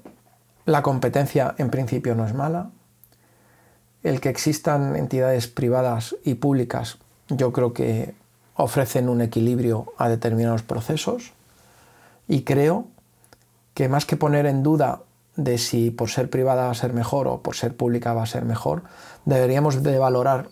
la 0.65 0.83
competencia 0.83 1.55
en 1.57 1.71
principio 1.71 2.13
no 2.13 2.27
es 2.27 2.35
mala. 2.35 2.69
El 4.03 4.21
que 4.21 4.29
existan 4.29 4.95
entidades 4.95 5.47
privadas 5.47 6.15
y 6.23 6.35
públicas 6.35 6.97
yo 7.27 7.51
creo 7.51 7.73
que 7.73 8.15
ofrecen 8.55 9.09
un 9.09 9.21
equilibrio 9.21 9.93
a 9.97 10.09
determinados 10.09 10.63
procesos 10.63 11.33
y 12.27 12.43
creo 12.43 12.87
que 13.73 13.89
más 13.89 14.05
que 14.05 14.17
poner 14.17 14.45
en 14.45 14.63
duda 14.63 15.01
de 15.35 15.57
si 15.57 15.91
por 15.91 16.09
ser 16.09 16.29
privada 16.29 16.65
va 16.65 16.71
a 16.71 16.75
ser 16.75 16.93
mejor 16.93 17.27
o 17.27 17.41
por 17.41 17.55
ser 17.55 17.75
pública 17.75 18.13
va 18.13 18.23
a 18.23 18.27
ser 18.27 18.45
mejor, 18.45 18.83
deberíamos 19.25 19.83
de 19.83 19.97
valorar 19.97 20.49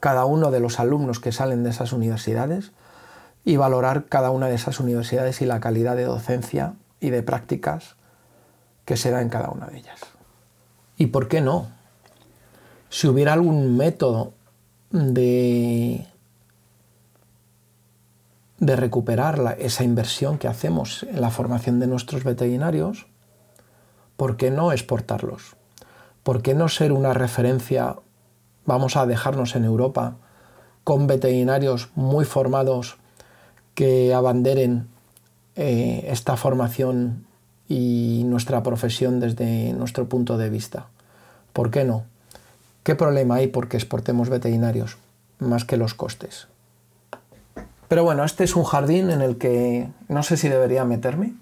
cada 0.00 0.24
uno 0.24 0.50
de 0.50 0.60
los 0.60 0.80
alumnos 0.80 1.20
que 1.20 1.32
salen 1.32 1.62
de 1.62 1.70
esas 1.70 1.92
universidades 1.92 2.72
y 3.44 3.56
valorar 3.56 4.06
cada 4.06 4.30
una 4.30 4.48
de 4.48 4.54
esas 4.54 4.80
universidades 4.80 5.42
y 5.42 5.46
la 5.46 5.60
calidad 5.60 5.96
de 5.96 6.04
docencia 6.04 6.74
y 7.00 7.10
de 7.10 7.22
prácticas 7.22 7.96
que 8.84 8.96
se 8.96 9.10
da 9.10 9.20
en 9.20 9.28
cada 9.28 9.50
una 9.50 9.66
de 9.66 9.78
ellas. 9.78 10.00
¿Y 10.96 11.08
por 11.08 11.28
qué 11.28 11.40
no? 11.40 11.68
Si 12.94 13.08
hubiera 13.08 13.32
algún 13.32 13.76
método 13.76 14.34
de, 14.92 16.06
recuperar 18.60 19.56
esa 19.58 19.82
inversión 19.82 20.38
que 20.38 20.46
hacemos 20.46 21.02
en 21.02 21.20
la 21.20 21.30
formación 21.30 21.80
de 21.80 21.88
nuestros 21.88 22.22
veterinarios, 22.22 23.08
¿por 24.16 24.36
qué 24.36 24.52
no 24.52 24.70
exportarlos? 24.70 25.56
¿Por 26.22 26.40
qué 26.40 26.54
no 26.54 26.68
ser 26.68 26.92
una 26.92 27.14
referencia, 27.14 27.96
vamos 28.64 28.96
a 28.96 29.06
dejarnos 29.06 29.56
en 29.56 29.64
Europa, 29.64 30.14
con 30.84 31.08
veterinarios 31.08 31.90
muy 31.96 32.24
formados 32.24 32.96
que 33.74 34.14
abanderen 34.14 34.86
eh, 35.56 36.06
esta 36.10 36.36
formación 36.36 37.26
y 37.68 38.22
nuestra 38.26 38.62
profesión 38.62 39.18
desde 39.18 39.72
nuestro 39.72 40.08
punto 40.08 40.38
de 40.38 40.48
vista? 40.48 40.86
¿Por 41.52 41.72
qué 41.72 41.82
no? 41.82 42.13
¿Qué 42.84 42.94
problema 42.94 43.36
hay 43.36 43.48
porque 43.48 43.78
exportemos 43.78 44.28
veterinarios? 44.28 44.98
Más 45.38 45.64
que 45.64 45.78
los 45.78 45.94
costes. 45.94 46.48
Pero 47.88 48.04
bueno, 48.04 48.24
este 48.24 48.44
es 48.44 48.56
un 48.56 48.64
jardín 48.64 49.10
en 49.10 49.22
el 49.22 49.38
que 49.38 49.88
no 50.08 50.22
sé 50.22 50.36
si 50.36 50.48
debería 50.48 50.84
meterme, 50.84 51.32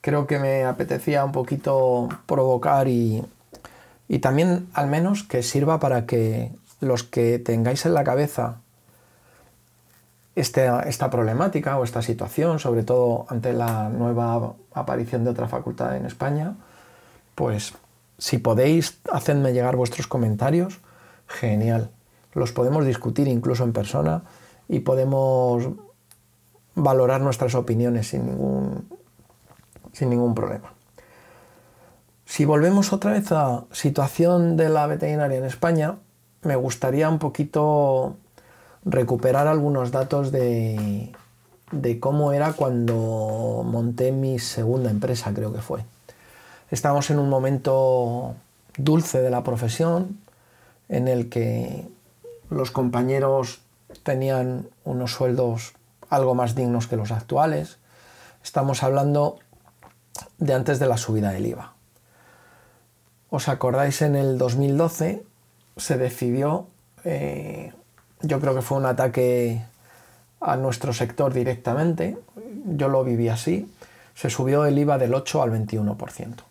creo 0.00 0.28
que 0.28 0.38
me 0.38 0.64
apetecía 0.64 1.24
un 1.24 1.32
poquito 1.32 2.08
provocar 2.26 2.86
y, 2.86 3.24
también 4.20 4.68
al 4.72 4.86
menos 4.86 5.24
que 5.24 5.42
sirva 5.42 5.80
para 5.80 6.06
que 6.06 6.52
los 6.80 7.02
que 7.02 7.40
tengáis 7.40 7.84
en 7.86 7.94
la 7.94 8.04
cabeza 8.04 8.56
este, 10.36 10.70
esta 10.86 11.10
problemática 11.10 11.76
o 11.76 11.84
esta 11.84 12.02
situación, 12.02 12.60
sobre 12.60 12.84
todo 12.84 13.26
ante 13.28 13.52
la 13.52 13.88
nueva 13.88 14.54
aparición 14.74 15.24
de 15.24 15.30
otra 15.30 15.48
facultad 15.48 15.96
en 15.96 16.06
España, 16.06 16.54
pues 17.34 17.74
si 18.22 18.38
podéis, 18.38 19.00
hacedme 19.10 19.52
llegar 19.52 19.74
vuestros 19.74 20.06
comentarios, 20.06 20.78
genial. 21.26 21.90
Los 22.34 22.52
podemos 22.52 22.86
discutir 22.86 23.26
incluso 23.26 23.64
en 23.64 23.72
persona 23.72 24.22
y 24.68 24.78
podemos 24.78 25.70
valorar 26.76 27.20
nuestras 27.20 27.56
opiniones 27.56 28.06
sin 28.06 28.26
ningún, 28.26 28.88
sin 29.92 30.10
ningún 30.10 30.36
problema. 30.36 30.72
Si 32.24 32.44
volvemos 32.44 32.92
otra 32.92 33.10
vez 33.10 33.32
a 33.32 33.64
situación 33.72 34.56
de 34.56 34.68
la 34.68 34.86
veterinaria 34.86 35.38
en 35.38 35.44
España, 35.44 35.96
me 36.42 36.54
gustaría 36.54 37.08
un 37.08 37.18
poquito 37.18 38.18
recuperar 38.84 39.48
algunos 39.48 39.90
datos 39.90 40.30
de, 40.30 41.10
de 41.72 41.98
cómo 41.98 42.32
era 42.32 42.52
cuando 42.52 43.64
monté 43.66 44.12
mi 44.12 44.38
segunda 44.38 44.92
empresa, 44.92 45.34
creo 45.34 45.52
que 45.52 45.60
fue. 45.60 45.84
Estamos 46.72 47.10
en 47.10 47.18
un 47.18 47.28
momento 47.28 48.34
dulce 48.78 49.20
de 49.20 49.28
la 49.28 49.42
profesión 49.44 50.18
en 50.88 51.06
el 51.06 51.28
que 51.28 51.86
los 52.48 52.70
compañeros 52.70 53.60
tenían 54.02 54.66
unos 54.82 55.12
sueldos 55.12 55.74
algo 56.08 56.34
más 56.34 56.54
dignos 56.54 56.86
que 56.86 56.96
los 56.96 57.12
actuales. 57.12 57.76
Estamos 58.42 58.82
hablando 58.82 59.38
de 60.38 60.54
antes 60.54 60.78
de 60.78 60.86
la 60.86 60.96
subida 60.96 61.30
del 61.32 61.44
IVA. 61.44 61.74
¿Os 63.28 63.48
acordáis 63.48 64.00
en 64.00 64.16
el 64.16 64.38
2012 64.38 65.26
se 65.76 65.98
decidió, 65.98 66.68
eh, 67.04 67.74
yo 68.22 68.40
creo 68.40 68.54
que 68.54 68.62
fue 68.62 68.78
un 68.78 68.86
ataque 68.86 69.62
a 70.40 70.56
nuestro 70.56 70.94
sector 70.94 71.34
directamente, 71.34 72.16
yo 72.64 72.88
lo 72.88 73.04
viví 73.04 73.28
así, 73.28 73.70
se 74.14 74.30
subió 74.30 74.64
el 74.64 74.78
IVA 74.78 74.96
del 74.96 75.12
8 75.12 75.42
al 75.42 75.50
21%. 75.50 76.44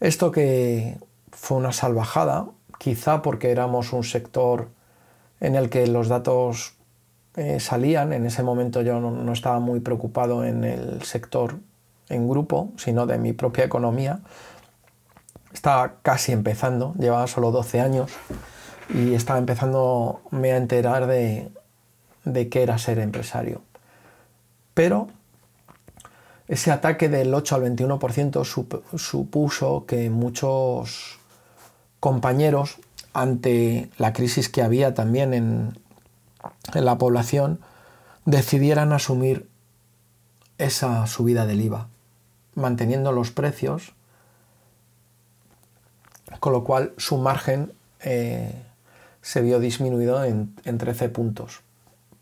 Esto 0.00 0.30
que 0.30 0.98
fue 1.32 1.58
una 1.58 1.72
salvajada, 1.72 2.46
quizá 2.78 3.22
porque 3.22 3.50
éramos 3.50 3.92
un 3.92 4.04
sector 4.04 4.68
en 5.40 5.54
el 5.54 5.70
que 5.70 5.86
los 5.86 6.08
datos 6.08 6.74
eh, 7.36 7.60
salían, 7.60 8.12
en 8.12 8.26
ese 8.26 8.42
momento 8.42 8.82
yo 8.82 9.00
no 9.00 9.32
estaba 9.32 9.60
muy 9.60 9.80
preocupado 9.80 10.44
en 10.44 10.64
el 10.64 11.02
sector 11.02 11.58
en 12.08 12.28
grupo, 12.28 12.72
sino 12.76 13.06
de 13.06 13.18
mi 13.18 13.32
propia 13.32 13.64
economía. 13.64 14.20
Estaba 15.52 15.94
casi 16.02 16.32
empezando, 16.32 16.94
llevaba 16.98 17.26
solo 17.26 17.50
12 17.50 17.80
años 17.80 18.12
y 18.88 19.14
estaba 19.14 19.38
empezando 19.38 20.20
a 20.32 20.46
enterar 20.46 21.06
de, 21.06 21.50
de 22.24 22.48
qué 22.48 22.62
era 22.62 22.78
ser 22.78 22.98
empresario. 22.98 23.62
Pero 24.74 25.08
ese 26.48 26.70
ataque 26.72 27.08
del 27.08 27.32
8 27.32 27.54
al 27.54 27.62
21% 27.76 28.44
supuso 28.98 29.86
que 29.86 30.10
muchos 30.10 31.18
compañeros, 32.00 32.78
ante 33.12 33.90
la 33.98 34.12
crisis 34.12 34.48
que 34.48 34.62
había 34.62 34.94
también 34.94 35.34
en, 35.34 35.78
en 36.74 36.84
la 36.84 36.98
población, 36.98 37.60
decidieran 38.24 38.92
asumir 38.92 39.48
esa 40.58 41.06
subida 41.06 41.46
del 41.46 41.60
IVA 41.60 41.88
manteniendo 42.58 43.12
los 43.12 43.30
precios, 43.30 43.94
con 46.40 46.52
lo 46.52 46.64
cual 46.64 46.92
su 46.98 47.16
margen 47.16 47.72
eh, 48.00 48.52
se 49.22 49.40
vio 49.40 49.60
disminuido 49.60 50.22
en, 50.24 50.54
13 50.64 51.08
puntos 51.08 51.62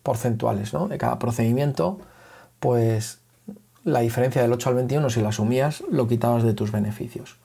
porcentuales 0.02 0.72
de 0.88 0.98
cada 0.98 1.18
procedimiento, 1.18 1.98
pues 2.60 3.18
la 3.86 4.00
diferencia 4.00 4.42
del 4.42 4.52
8 4.52 4.68
al 4.68 4.74
21, 4.74 5.08
si 5.08 5.22
la 5.22 5.28
asumías, 5.30 5.82
lo 5.88 6.08
quitabas 6.08 6.42
de 6.42 6.52
tus 6.52 6.72
beneficios. 6.72 7.36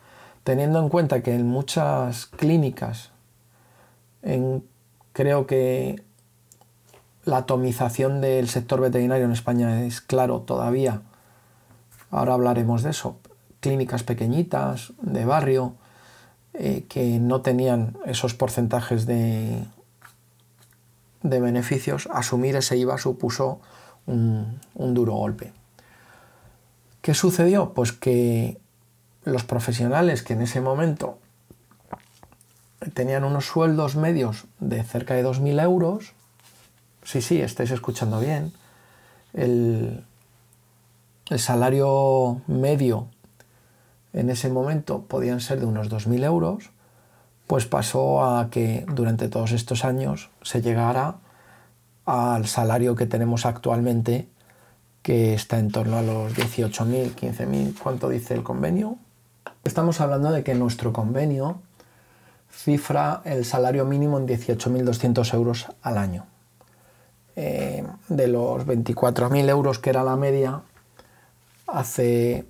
Teniendo 0.43 0.79
en 0.79 0.89
cuenta 0.89 1.21
que 1.21 1.35
en 1.35 1.47
muchas 1.47 2.25
clínicas, 2.25 3.11
creo 5.13 5.47
que 5.47 6.01
la 7.25 7.37
atomización 7.37 8.21
del 8.21 8.49
sector 8.49 8.81
veterinario 8.81 9.25
en 9.25 9.31
España 9.31 9.85
es 9.85 10.01
claro 10.01 10.41
todavía 10.41 11.03
Ahora 12.11 12.33
hablaremos 12.33 12.83
de 12.83 12.91
eso. 12.91 13.17
Clínicas 13.61 14.03
pequeñitas, 14.03 14.93
de 15.01 15.25
barrio, 15.25 15.75
eh, 16.53 16.85
que 16.89 17.19
no 17.19 17.41
tenían 17.41 17.97
esos 18.05 18.33
porcentajes 18.33 19.05
de, 19.05 19.63
de 21.23 21.39
beneficios, 21.39 22.09
asumir 22.11 22.57
ese 22.57 22.77
IVA 22.77 22.97
supuso 22.97 23.61
un, 24.05 24.59
duro 24.75 25.13
golpe. 25.13 25.53
¿Qué 27.01 27.13
sucedió? 27.13 27.73
Pues 27.73 27.91
que 27.91 28.59
los 29.23 29.43
profesionales 29.43 30.23
que 30.23 30.33
en 30.33 30.41
ese 30.41 30.61
momento 30.61 31.17
tenían 32.93 33.23
unos 33.23 33.45
sueldos 33.45 33.95
medios 33.95 34.45
de 34.59 34.83
cerca 34.83 35.13
de 35.13 35.25
2.000 35.25 35.63
euros, 35.63 36.13
sí, 37.03 37.21
sí, 37.21 37.41
estáis 37.41 37.71
escuchando 37.71 38.19
bien, 38.19 38.53
el, 39.33 40.05
salario 41.37 42.41
medio 42.47 43.07
en 44.11 44.29
ese 44.29 44.49
momento 44.49 45.03
podían 45.03 45.39
ser 45.39 45.61
de 45.61 45.65
unos 45.65 45.89
2.000 45.89 46.25
euros, 46.25 46.71
pues 47.47 47.65
pasó 47.65 48.25
a 48.25 48.49
que 48.49 48.85
durante 48.93 49.29
todos 49.29 49.53
estos 49.53 49.85
años 49.85 50.29
se 50.41 50.61
llegara 50.61 51.15
al 52.05 52.47
salario 52.47 52.95
que 52.95 53.05
tenemos 53.05 53.45
actualmente, 53.45 54.27
que 55.01 55.33
está 55.33 55.57
en 55.57 55.71
torno 55.71 55.97
a 55.97 56.01
los 56.01 56.33
18.000, 56.33 57.15
15.000, 57.15 57.77
¿cuánto 57.79 58.09
dice 58.09 58.33
el 58.33 58.43
convenio? 58.43 58.97
Estamos 59.63 60.01
hablando 60.01 60.31
de 60.31 60.43
que 60.43 60.53
nuestro 60.53 60.93
convenio 60.93 61.61
cifra 62.51 63.21
el 63.25 63.45
salario 63.45 63.85
mínimo 63.85 64.19
en 64.19 64.27
18.200 64.27 65.33
euros 65.33 65.67
al 65.81 65.97
año. 65.97 66.25
Eh, 67.35 67.83
de 68.09 68.27
los 68.27 68.65
24.000 68.65 69.49
euros 69.49 69.79
que 69.79 69.89
era 69.89 70.03
la 70.03 70.17
media, 70.17 70.61
hace 71.67 72.45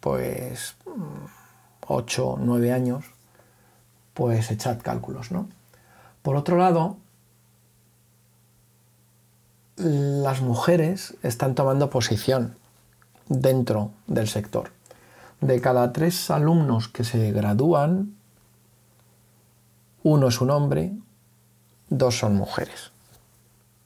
pues 0.00 0.76
8, 1.86 2.36
9 2.40 2.72
años, 2.72 3.04
pues 4.12 4.50
echad 4.50 4.78
cálculos, 4.82 5.30
¿no? 5.30 5.48
Por 6.22 6.36
otro 6.36 6.56
lado, 6.56 6.96
las 9.76 10.40
mujeres 10.40 11.16
están 11.22 11.54
tomando 11.54 11.90
posición 11.90 12.56
dentro 13.28 13.90
del 14.06 14.28
sector. 14.28 14.70
De 15.40 15.60
cada 15.60 15.92
tres 15.92 16.30
alumnos 16.30 16.88
que 16.88 17.04
se 17.04 17.32
gradúan, 17.32 18.14
uno 20.02 20.28
es 20.28 20.40
un 20.40 20.50
hombre, 20.50 20.92
dos 21.88 22.18
son 22.18 22.36
mujeres. 22.36 22.92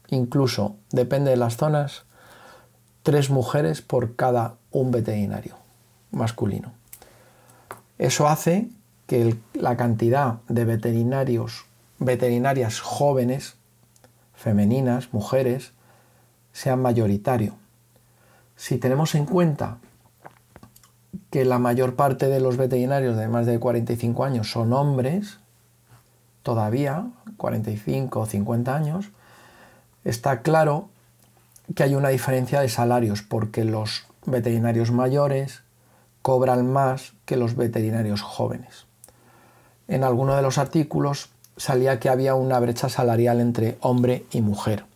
Incluso, 0.09 0.76
depende 0.90 1.30
de 1.30 1.37
las 1.37 1.57
zonas, 1.57 2.04
tres 3.02 3.30
mujeres 3.30 3.83
por 3.83 4.16
cada 4.16 4.54
un 4.71 4.90
veterinario 4.90 5.57
masculino. 6.11 6.73
Eso 7.99 8.28
hace 8.28 8.68
que 9.07 9.37
la 9.54 9.76
cantidad 9.76 10.38
de 10.49 10.64
veterinarios, 10.64 11.64
veterinarias 11.99 12.80
jóvenes, 12.80 13.54
femeninas, 14.35 15.12
mujeres, 15.12 15.73
sea 16.59 16.75
mayoritario. 16.75 17.55
Si 18.57 18.79
tenemos 18.79 19.15
en 19.15 19.27
cuenta 19.27 19.79
que 21.31 21.45
la 21.45 21.61
mayor 21.61 21.95
parte 21.95 22.27
de 22.27 22.41
los 22.41 22.57
veterinarios 22.57 23.17
de 23.17 23.29
más 23.29 23.47
de 23.47 23.61
45 23.61 24.25
años 24.25 24.50
son 24.50 24.73
hombres, 24.73 25.38
todavía, 26.43 27.07
45 27.37 28.19
o 28.19 28.27
50 28.27 28.75
años, 28.75 29.11
está 30.03 30.43
claro 30.43 30.88
que 31.77 31.85
hay 31.85 31.95
una 31.95 32.09
diferencia 32.09 32.61
de 32.61 32.69
salarios 32.69 33.23
porque 33.23 33.62
los 33.62 34.07
veterinarios 34.27 34.91
mayores 34.91 35.62
cobran 36.23 36.73
más 36.73 37.12
que 37.25 37.37
los 37.37 37.55
veterinarios 37.55 38.23
jóvenes. 38.23 38.87
En 39.87 40.03
alguno 40.03 40.35
de 40.35 40.43
los 40.43 40.59
artículos 40.59 41.31
salía 41.57 42.00
que 42.00 42.09
había 42.09 42.35
una 42.35 42.59
brecha 42.59 42.88
salarial 42.88 43.41
entre 43.41 43.79
hombre 43.81 44.27
y 44.33 44.41
mujer. 44.41 44.88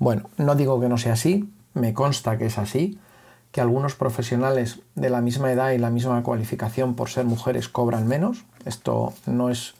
Bueno, 0.00 0.30
no 0.38 0.54
digo 0.54 0.80
que 0.80 0.88
no 0.88 0.96
sea 0.96 1.12
así, 1.12 1.52
me 1.74 1.92
consta 1.92 2.38
que 2.38 2.46
es 2.46 2.56
así, 2.56 2.98
que 3.52 3.60
algunos 3.60 3.94
profesionales 3.94 4.80
de 4.94 5.10
la 5.10 5.20
misma 5.20 5.52
edad 5.52 5.72
y 5.72 5.78
la 5.78 5.90
misma 5.90 6.22
cualificación 6.22 6.94
por 6.94 7.10
ser 7.10 7.26
mujeres 7.26 7.68
cobran 7.68 8.08
menos. 8.08 8.46
Esto 8.64 9.12
no 9.26 9.50
es 9.50 9.74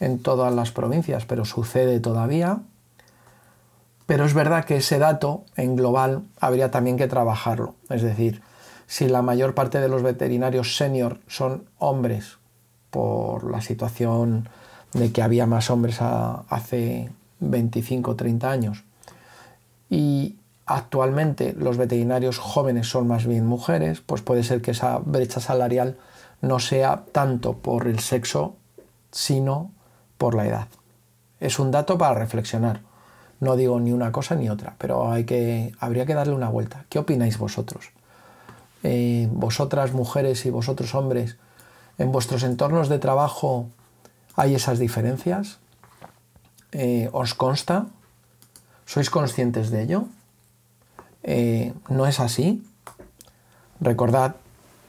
en 0.00 0.20
todas 0.20 0.54
las 0.54 0.72
provincias, 0.72 1.26
pero 1.26 1.44
sucede 1.44 2.00
todavía. 2.00 2.60
Pero 4.06 4.24
es 4.24 4.32
verdad 4.32 4.64
que 4.64 4.76
ese 4.76 4.98
dato 4.98 5.44
en 5.54 5.76
global 5.76 6.22
habría 6.40 6.70
también 6.70 6.96
que 6.96 7.06
trabajarlo. 7.06 7.74
Es 7.90 8.00
decir, 8.00 8.40
si 8.86 9.06
la 9.06 9.20
mayor 9.20 9.54
parte 9.54 9.80
de 9.80 9.88
los 9.90 10.02
veterinarios 10.02 10.78
senior 10.78 11.20
son 11.26 11.64
hombres 11.76 12.38
por 12.88 13.50
la 13.50 13.60
situación 13.60 14.48
de 14.94 15.12
que 15.12 15.20
había 15.20 15.44
más 15.44 15.68
hombres 15.68 15.98
hace 16.00 17.10
25 17.40 18.12
o 18.12 18.16
30 18.16 18.50
años 18.50 18.87
y 19.90 20.36
actualmente 20.66 21.54
los 21.54 21.76
veterinarios 21.76 22.38
jóvenes 22.38 22.88
son 22.88 23.08
más 23.08 23.26
bien 23.26 23.46
mujeres, 23.46 24.00
pues 24.00 24.22
puede 24.22 24.44
ser 24.44 24.60
que 24.60 24.72
esa 24.72 24.98
brecha 24.98 25.40
salarial 25.40 25.96
no 26.40 26.58
sea 26.58 27.04
tanto 27.12 27.54
por 27.54 27.88
el 27.88 28.00
sexo, 28.00 28.56
sino 29.10 29.70
por 30.18 30.34
la 30.34 30.46
edad. 30.46 30.68
Es 31.40 31.58
un 31.58 31.70
dato 31.70 31.96
para 31.98 32.14
reflexionar. 32.14 32.82
No 33.40 33.56
digo 33.56 33.78
ni 33.80 33.92
una 33.92 34.12
cosa 34.12 34.34
ni 34.34 34.50
otra, 34.50 34.74
pero 34.78 35.10
hay 35.10 35.24
que, 35.24 35.72
habría 35.78 36.06
que 36.06 36.14
darle 36.14 36.34
una 36.34 36.48
vuelta. 36.48 36.84
¿Qué 36.88 36.98
opináis 36.98 37.38
vosotros? 37.38 37.90
Eh, 38.82 39.28
vosotras 39.32 39.92
mujeres 39.92 40.44
y 40.46 40.50
vosotros 40.50 40.94
hombres, 40.94 41.36
en 41.98 42.12
vuestros 42.12 42.42
entornos 42.42 42.88
de 42.88 42.98
trabajo 42.98 43.68
hay 44.36 44.54
esas 44.54 44.78
diferencias. 44.78 45.58
Eh, 46.72 47.08
¿Os 47.12 47.34
consta? 47.34 47.86
¿Sois 48.88 49.10
conscientes 49.10 49.68
de 49.70 49.82
ello? 49.82 50.06
Eh, 51.22 51.74
¿No 51.90 52.06
es 52.06 52.20
así? 52.20 52.64
Recordad 53.80 54.36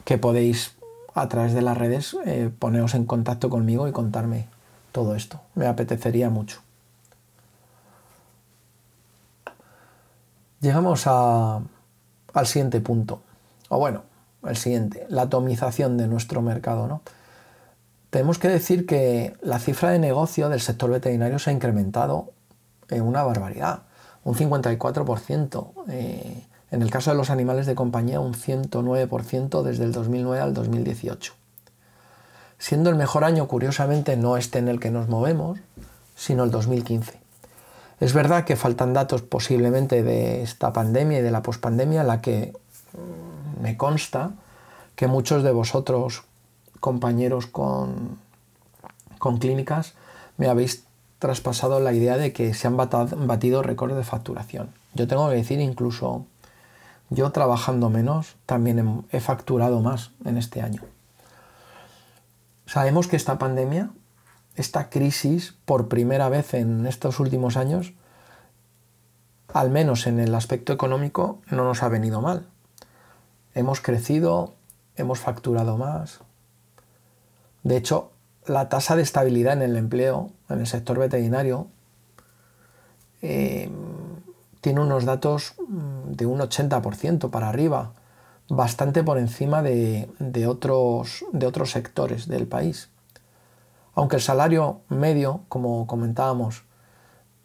que 0.06 0.16
podéis 0.16 0.74
a 1.12 1.28
través 1.28 1.52
de 1.52 1.60
las 1.60 1.76
redes 1.76 2.16
eh, 2.24 2.50
poneros 2.58 2.94
en 2.94 3.04
contacto 3.04 3.50
conmigo 3.50 3.88
y 3.88 3.92
contarme 3.92 4.48
todo 4.90 5.14
esto. 5.14 5.42
Me 5.54 5.66
apetecería 5.66 6.30
mucho. 6.30 6.62
Llegamos 10.62 11.06
al 11.06 11.66
siguiente 12.46 12.80
punto. 12.80 13.20
O 13.68 13.78
bueno, 13.78 14.04
el 14.44 14.56
siguiente, 14.56 15.04
la 15.10 15.22
atomización 15.22 15.98
de 15.98 16.08
nuestro 16.08 16.40
mercado. 16.40 16.88
¿no? 16.88 17.02
Tenemos 18.08 18.38
que 18.38 18.48
decir 18.48 18.86
que 18.86 19.36
la 19.42 19.58
cifra 19.58 19.90
de 19.90 19.98
negocio 19.98 20.48
del 20.48 20.62
sector 20.62 20.88
veterinario 20.88 21.38
se 21.38 21.50
ha 21.50 21.52
incrementado 21.52 22.32
en 22.88 23.02
una 23.02 23.24
barbaridad 23.24 23.82
un 24.24 24.34
54%. 24.34 25.72
Eh, 25.88 26.44
en 26.70 26.82
el 26.82 26.90
caso 26.90 27.10
de 27.10 27.16
los 27.16 27.30
animales 27.30 27.66
de 27.66 27.74
compañía, 27.74 28.20
un 28.20 28.34
109% 28.34 29.62
desde 29.62 29.84
el 29.84 29.92
2009 29.92 30.40
al 30.40 30.54
2018. 30.54 31.34
Siendo 32.58 32.90
el 32.90 32.96
mejor 32.96 33.24
año, 33.24 33.48
curiosamente, 33.48 34.16
no 34.16 34.36
este 34.36 34.58
en 34.58 34.68
el 34.68 34.78
que 34.78 34.90
nos 34.90 35.08
movemos, 35.08 35.58
sino 36.14 36.44
el 36.44 36.50
2015. 36.50 37.18
Es 37.98 38.14
verdad 38.14 38.44
que 38.44 38.56
faltan 38.56 38.92
datos 38.92 39.22
posiblemente 39.22 40.02
de 40.02 40.42
esta 40.42 40.72
pandemia 40.72 41.18
y 41.18 41.22
de 41.22 41.30
la 41.30 41.42
pospandemia, 41.42 42.04
la 42.04 42.20
que 42.20 42.52
mm, 42.92 43.62
me 43.62 43.76
consta 43.76 44.32
que 44.94 45.06
muchos 45.06 45.42
de 45.42 45.52
vosotros, 45.52 46.22
compañeros 46.78 47.46
con, 47.46 48.18
con 49.18 49.38
clínicas, 49.38 49.94
me 50.36 50.48
habéis 50.48 50.84
traspasado 51.20 51.78
la 51.78 51.92
idea 51.92 52.16
de 52.16 52.32
que 52.32 52.54
se 52.54 52.66
han 52.66 52.76
batido 52.76 53.62
récords 53.62 53.94
de 53.94 54.02
facturación. 54.02 54.70
Yo 54.94 55.06
tengo 55.06 55.28
que 55.28 55.36
decir, 55.36 55.60
incluso 55.60 56.26
yo 57.10 57.30
trabajando 57.30 57.90
menos, 57.90 58.36
también 58.46 59.04
he 59.12 59.20
facturado 59.20 59.80
más 59.80 60.10
en 60.24 60.38
este 60.38 60.62
año. 60.62 60.82
Sabemos 62.66 63.06
que 63.06 63.16
esta 63.16 63.38
pandemia, 63.38 63.90
esta 64.56 64.88
crisis, 64.90 65.54
por 65.66 65.88
primera 65.88 66.28
vez 66.28 66.54
en 66.54 66.86
estos 66.86 67.20
últimos 67.20 67.56
años, 67.56 67.92
al 69.52 69.70
menos 69.70 70.06
en 70.06 70.20
el 70.20 70.34
aspecto 70.34 70.72
económico, 70.72 71.40
no 71.50 71.64
nos 71.64 71.82
ha 71.82 71.88
venido 71.88 72.20
mal. 72.20 72.46
Hemos 73.54 73.80
crecido, 73.80 74.54
hemos 74.96 75.18
facturado 75.18 75.76
más. 75.76 76.20
De 77.62 77.76
hecho, 77.76 78.12
la 78.46 78.68
tasa 78.68 78.96
de 78.96 79.02
estabilidad 79.02 79.54
en 79.54 79.62
el 79.62 79.76
empleo, 79.76 80.30
en 80.48 80.60
el 80.60 80.66
sector 80.66 80.98
veterinario, 80.98 81.68
eh, 83.22 83.70
tiene 84.60 84.80
unos 84.80 85.04
datos 85.04 85.54
mm, 85.58 86.12
de 86.12 86.26
un 86.26 86.40
80% 86.40 87.30
para 87.30 87.48
arriba, 87.48 87.92
bastante 88.48 89.02
por 89.02 89.18
encima 89.18 89.62
de, 89.62 90.08
otros, 90.46 91.24
sectores 91.66 92.26
del 92.26 92.46
país. 92.46 92.90
Aunque 93.94 94.16
el 94.16 94.22
salario 94.22 94.80
medio, 94.88 95.42
como 95.48 95.86
comentábamos, 95.86 96.64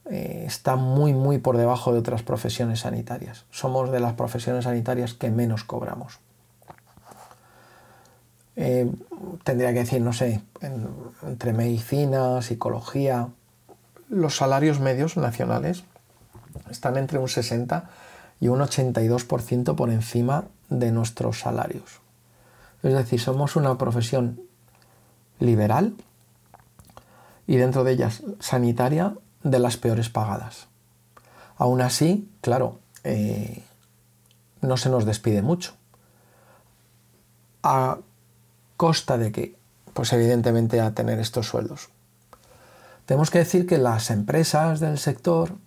eh, 0.10 0.44
está 0.46 0.76
muy, 0.76 1.14
muy 1.14 1.38
por 1.38 1.58
debajo 1.58 1.92
de 1.94 2.00
otras 2.00 2.24
profesiones 2.24 2.82
sanitarias. 2.82 3.46
Somos 3.52 3.92
de 3.92 4.00
las 4.00 4.14
profesiones 4.14 4.64
sanitarias 4.66 5.14
que 5.14 5.32
menos 5.32 5.64
cobramos. 5.64 6.20
Eh, 8.56 8.90
tendría 9.44 9.74
que 9.74 9.80
decir, 9.80 10.02
no 10.02 10.14
sé, 10.14 10.42
entre 11.24 11.54
medicina, 11.54 12.42
psicología, 12.42 13.30
los 14.10 14.38
salarios 14.38 14.80
medios 14.80 15.18
nacionales 15.18 15.84
están 16.70 16.98
entre 16.98 17.20
un 17.20 17.28
60 17.28 17.90
y 18.40 18.48
un 18.48 18.60
82% 18.60 19.76
por 19.76 19.90
encima 19.90 20.46
de 20.70 20.92
nuestros 20.92 21.40
salarios. 21.40 22.02
Es 22.84 22.94
decir, 22.94 23.20
somos 23.20 23.56
una 23.56 23.78
profesión 23.78 24.40
liberal 25.40 25.96
y 27.48 27.58
dentro 27.58 27.84
de 27.84 27.94
ellas 27.94 28.24
sanitaria 28.40 29.16
de 29.44 29.60
las 29.60 29.78
peores 29.78 30.10
pagadas. 30.10 30.68
Aún 31.58 31.82
así, 31.82 32.30
claro, 32.42 32.80
eh, 33.04 33.64
no 34.62 34.78
se 34.78 34.90
nos 34.90 35.06
despide 35.06 35.42
mucho. 35.42 35.74
A 37.64 37.98
costa 38.78 39.18
de 39.18 39.32
que, 39.32 39.56
pues 39.94 40.14
evidentemente 40.14 40.80
a 40.82 40.94
tener 40.94 41.20
estos 41.20 41.48
sueldos. 41.48 41.90
Tenemos 43.06 43.30
que 43.30 43.40
decir 43.40 43.68
que 43.68 43.78
las 43.78 44.10
empresas 44.10 44.80
del 44.80 44.98
sector, 44.98 45.58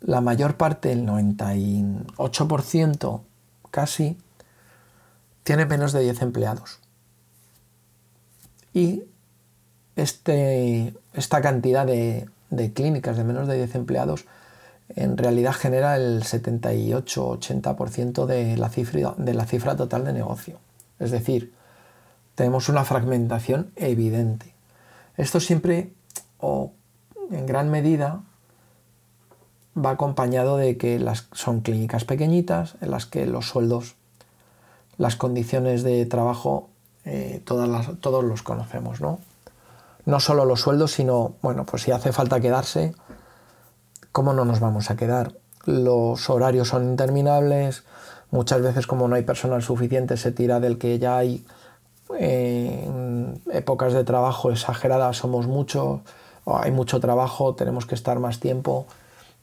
la 0.00 0.20
mayor 0.20 0.56
parte, 0.56 0.92
el 0.92 1.06
98% 1.06 3.22
casi, 3.70 4.18
tiene 5.42 5.64
menos 5.66 5.92
de 5.92 6.00
10 6.00 6.22
empleados. 6.22 6.78
Y 8.72 9.02
este, 9.96 10.94
esta 11.12 11.40
cantidad 11.40 11.84
de, 11.86 12.28
clínicas 12.72 13.16
de 13.16 13.24
menos 13.24 13.48
de 13.48 13.56
10 13.56 13.74
empleados 13.74 14.26
en 14.96 15.16
realidad 15.16 15.54
genera 15.54 15.96
el 15.96 16.22
78-80% 16.22 18.26
de, 18.26 18.54
de 19.16 19.34
la 19.34 19.46
cifra 19.46 19.76
total 19.76 20.04
de 20.04 20.12
negocio. 20.12 20.58
Es 20.98 21.10
decir, 21.10 21.54
tenemos 22.34 22.68
una 22.68 22.84
fragmentación 22.84 23.70
evidente. 23.76 24.54
Esto 25.16 25.40
siempre, 25.40 25.92
o 26.38 26.72
en 27.30 27.46
gran 27.46 27.70
medida, 27.70 28.22
va 29.76 29.90
acompañado 29.90 30.56
de 30.56 30.76
que 30.76 30.98
las, 30.98 31.28
son 31.32 31.60
clínicas 31.60 32.04
pequeñitas 32.04 32.76
en 32.80 32.90
las 32.90 33.06
que 33.06 33.26
los 33.26 33.48
sueldos, 33.48 33.96
las 34.98 35.16
condiciones 35.16 35.82
de 35.82 36.06
trabajo, 36.06 36.68
eh, 37.04 37.42
todos 37.44 38.24
los 38.24 38.42
conocemos, 38.42 39.00
¿no? 39.00 39.18
No 40.06 40.20
solo 40.20 40.44
los 40.44 40.60
sueldos, 40.60 40.92
sino, 40.92 41.34
bueno, 41.42 41.64
pues 41.64 41.82
si 41.82 41.90
hace 41.90 42.12
falta 42.12 42.40
quedarse, 42.40 42.94
¿cómo 44.12 44.32
no 44.32 44.44
nos 44.44 44.60
vamos 44.60 44.90
a 44.90 44.96
quedar? 44.96 45.34
Los 45.64 46.28
horarios 46.28 46.68
son 46.68 46.84
interminables, 46.84 47.84
muchas 48.30 48.60
veces 48.60 48.86
como 48.86 49.08
no 49.08 49.16
hay 49.16 49.22
personal 49.22 49.62
suficiente 49.62 50.16
se 50.16 50.30
tira 50.30 50.60
del 50.60 50.76
que 50.76 50.98
ya 50.98 51.16
hay 51.16 51.44
en 52.18 53.40
épocas 53.52 53.92
de 53.92 54.04
trabajo 54.04 54.50
exageradas 54.50 55.16
somos 55.16 55.46
muchos, 55.46 56.00
hay 56.46 56.70
mucho 56.70 57.00
trabajo, 57.00 57.54
tenemos 57.54 57.86
que 57.86 57.94
estar 57.94 58.18
más 58.18 58.40
tiempo 58.40 58.86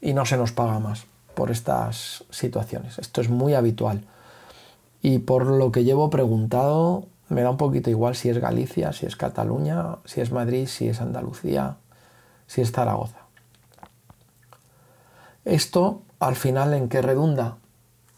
y 0.02 0.14
no 0.14 0.26
se 0.26 0.38
nos 0.38 0.52
paga 0.52 0.80
más 0.80 1.06
por 1.34 1.52
estas 1.52 2.24
situaciones. 2.30 3.00
Esto 3.00 3.22
es 3.22 3.30
muy 3.30 3.54
habitual. 3.54 4.04
Y 5.02 5.20
por 5.20 5.46
lo 5.46 5.72
que 5.72 5.84
llevo 5.84 6.10
preguntado, 6.10 7.06
me 7.30 7.42
da 7.42 7.50
un 7.50 7.58
poquito 7.58 7.90
igual 7.90 8.16
si 8.16 8.30
es 8.30 8.38
Galicia, 8.38 8.94
si 8.94 9.06
es 9.06 9.16
Cataluña, 9.16 9.98
si 10.06 10.22
es 10.22 10.32
Madrid, 10.32 10.68
si 10.68 10.90
es 10.90 11.02
Andalucía, 11.02 11.78
si 12.46 12.62
es 12.62 12.72
Zaragoza. 12.72 13.20
Esto, 15.46 16.04
al 16.20 16.36
final, 16.36 16.74
¿en 16.74 16.90
qué 16.90 17.02
redunda? 17.02 17.58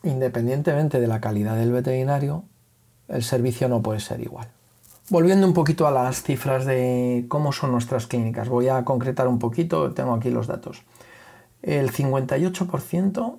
Independientemente 0.04 1.00
de 1.00 1.08
la 1.08 1.22
calidad 1.22 1.56
del 1.56 1.72
veterinario, 1.72 2.44
el 3.08 3.24
servicio 3.24 3.68
no 3.70 3.82
puede 3.82 4.00
ser 4.00 4.22
igual. 4.22 4.48
Volviendo 5.10 5.46
un 5.46 5.54
poquito 5.54 5.86
a 5.86 5.92
las 5.92 6.24
cifras 6.24 6.66
de 6.66 7.26
cómo 7.28 7.52
son 7.52 7.72
nuestras 7.72 8.08
clínicas, 8.08 8.48
voy 8.48 8.70
a 8.70 8.86
concretar 8.86 9.28
un 9.28 9.38
poquito, 9.38 9.94
tengo 9.94 10.14
aquí 10.14 10.30
los 10.30 10.48
datos. 10.48 10.84
El 11.62 11.92
58% 11.92 13.38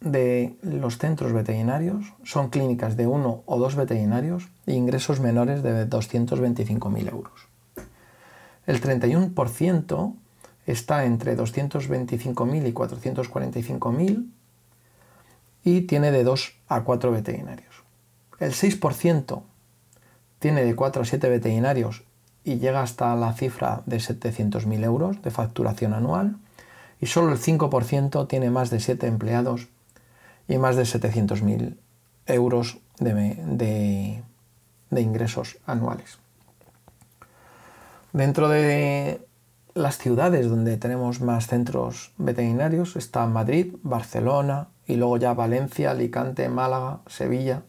de 0.00 0.56
los 0.62 0.98
centros 0.98 1.32
veterinarios 1.32 2.12
son 2.24 2.50
clínicas 2.50 2.96
de 2.96 3.06
uno 3.06 3.42
o 3.46 3.58
dos 3.58 3.76
veterinarios 3.76 4.48
e 4.66 4.74
ingresos 4.74 5.20
menores 5.20 5.62
de 5.62 5.88
225.000 5.88 7.10
euros. 7.10 7.48
El 8.66 8.80
31% 8.80 10.14
está 10.66 11.04
entre 11.04 11.36
225.000 11.36 12.68
y 12.68 12.72
445.000 12.72 14.26
y 15.64 15.80
tiene 15.82 16.10
de 16.10 16.24
2 16.24 16.54
a 16.68 16.82
4 16.82 17.12
veterinarios. 17.12 17.71
El 18.42 18.54
6% 18.54 19.40
tiene 20.40 20.64
de 20.64 20.74
4 20.74 21.02
a 21.02 21.04
7 21.04 21.28
veterinarios 21.28 22.02
y 22.42 22.56
llega 22.56 22.82
hasta 22.82 23.14
la 23.14 23.34
cifra 23.34 23.82
de 23.86 23.98
700.000 23.98 24.82
euros 24.82 25.22
de 25.22 25.30
facturación 25.30 25.94
anual 25.94 26.38
y 27.00 27.06
solo 27.06 27.30
el 27.30 27.38
5% 27.38 28.26
tiene 28.26 28.50
más 28.50 28.70
de 28.70 28.80
7 28.80 29.06
empleados 29.06 29.68
y 30.48 30.58
más 30.58 30.74
de 30.74 30.82
700.000 30.82 31.76
euros 32.26 32.78
de, 32.98 34.24
ingresos 34.90 35.58
anuales. 35.64 36.18
Dentro 38.12 38.48
de 38.48 39.24
las 39.74 39.98
ciudades 39.98 40.48
donde 40.48 40.78
tenemos 40.78 41.20
más 41.20 41.46
centros 41.46 42.10
veterinarios 42.18 42.96
están 42.96 43.32
Madrid, 43.32 43.76
Barcelona 43.84 44.66
y 44.84 44.96
luego 44.96 45.16
ya 45.16 45.32
Valencia, 45.32 45.92
Alicante, 45.92 46.48
Málaga, 46.48 47.02
Sevilla. 47.06 47.62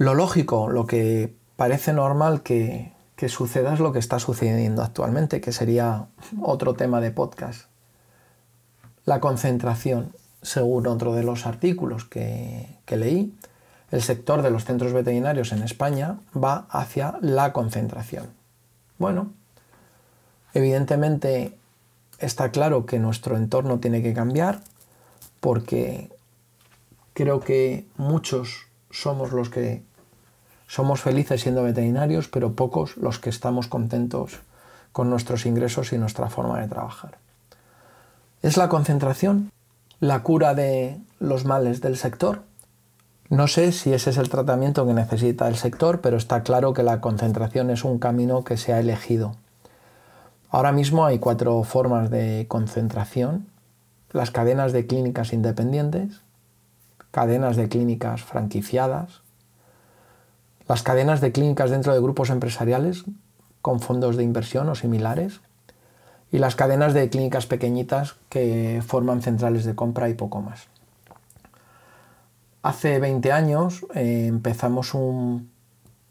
Lo 0.00 0.14
lógico, 0.14 0.68
lo 0.68 0.86
que 0.86 1.34
parece 1.56 1.92
normal 1.92 2.42
que, 2.42 2.92
que 3.16 3.28
suceda 3.28 3.74
es 3.74 3.80
lo 3.80 3.92
que 3.92 3.98
está 3.98 4.18
sucediendo 4.18 4.82
actualmente, 4.82 5.42
que 5.42 5.52
sería 5.52 6.06
otro 6.40 6.72
tema 6.72 7.00
de 7.00 7.10
podcast. 7.10 7.66
La 9.04 9.20
concentración, 9.20 10.12
según 10.40 10.86
otro 10.86 11.12
de 11.14 11.22
los 11.22 11.44
artículos 11.44 12.06
que, 12.06 12.78
que 12.86 12.96
leí, 12.96 13.34
el 13.90 14.00
sector 14.00 14.40
de 14.40 14.50
los 14.50 14.64
centros 14.64 14.94
veterinarios 14.94 15.52
en 15.52 15.62
España 15.62 16.18
va 16.34 16.66
hacia 16.70 17.18
la 17.20 17.52
concentración. 17.52 18.30
Bueno, 18.96 19.30
Evidentemente 20.52 21.56
está 22.18 22.50
claro 22.50 22.86
que 22.86 22.98
nuestro 22.98 23.36
entorno 23.36 23.78
tiene 23.78 24.02
que 24.02 24.14
cambiar 24.14 24.62
porque 25.40 26.10
creo 27.14 27.40
que 27.40 27.86
muchos 27.96 28.66
somos 28.90 29.32
los 29.32 29.48
que 29.48 29.82
somos 30.70 31.00
felices 31.00 31.40
siendo 31.40 31.64
veterinarios, 31.64 32.28
pero 32.28 32.54
pocos 32.54 32.96
los 32.96 33.18
que 33.18 33.28
estamos 33.28 33.66
contentos 33.66 34.38
con 34.92 35.10
nuestros 35.10 35.44
ingresos 35.44 35.92
y 35.92 35.98
nuestra 35.98 36.30
forma 36.30 36.60
de 36.60 36.68
trabajar. 36.68 37.18
¿Es 38.40 38.56
la 38.56 38.68
concentración 38.68 39.50
la 39.98 40.22
cura 40.22 40.54
de 40.54 41.00
los 41.18 41.44
males 41.44 41.80
del 41.80 41.96
sector? 41.96 42.42
No 43.28 43.48
sé 43.48 43.72
si 43.72 43.92
ese 43.92 44.10
es 44.10 44.16
el 44.16 44.28
tratamiento 44.28 44.86
que 44.86 44.94
necesita 44.94 45.48
el 45.48 45.56
sector, 45.56 46.00
pero 46.00 46.16
está 46.16 46.44
claro 46.44 46.72
que 46.72 46.84
la 46.84 47.00
concentración 47.00 47.70
es 47.70 47.82
un 47.82 47.98
camino 47.98 48.44
que 48.44 48.56
se 48.56 48.72
ha 48.72 48.78
elegido 48.78 49.34
Ahora 50.52 50.72
mismo 50.72 51.04
hay 51.06 51.20
cuatro 51.20 51.62
formas 51.62 52.10
de 52.10 52.46
concentración. 52.48 53.46
Las 54.10 54.32
cadenas 54.32 54.72
de 54.72 54.84
clínicas 54.86 55.32
independientes, 55.32 56.22
cadenas 57.12 57.56
de 57.56 57.68
clínicas 57.68 58.22
franquiciadas, 58.22 59.22
las 60.70 60.84
cadenas 60.84 61.20
de 61.20 61.32
clínicas 61.32 61.72
dentro 61.72 61.92
de 61.92 62.00
grupos 62.00 62.30
empresariales 62.30 63.04
con 63.60 63.80
fondos 63.80 64.16
de 64.16 64.22
inversión 64.22 64.68
o 64.68 64.76
similares 64.76 65.40
y 66.30 66.38
las 66.38 66.54
cadenas 66.54 66.94
de 66.94 67.10
clínicas 67.10 67.46
pequeñitas 67.46 68.14
que 68.28 68.80
forman 68.86 69.20
centrales 69.20 69.64
de 69.64 69.74
compra 69.74 70.08
y 70.08 70.14
poco 70.14 70.40
más. 70.42 70.68
Hace 72.62 73.00
20 73.00 73.32
años 73.32 73.84
eh, 73.96 74.26
empezamos 74.28 74.94
un 74.94 75.50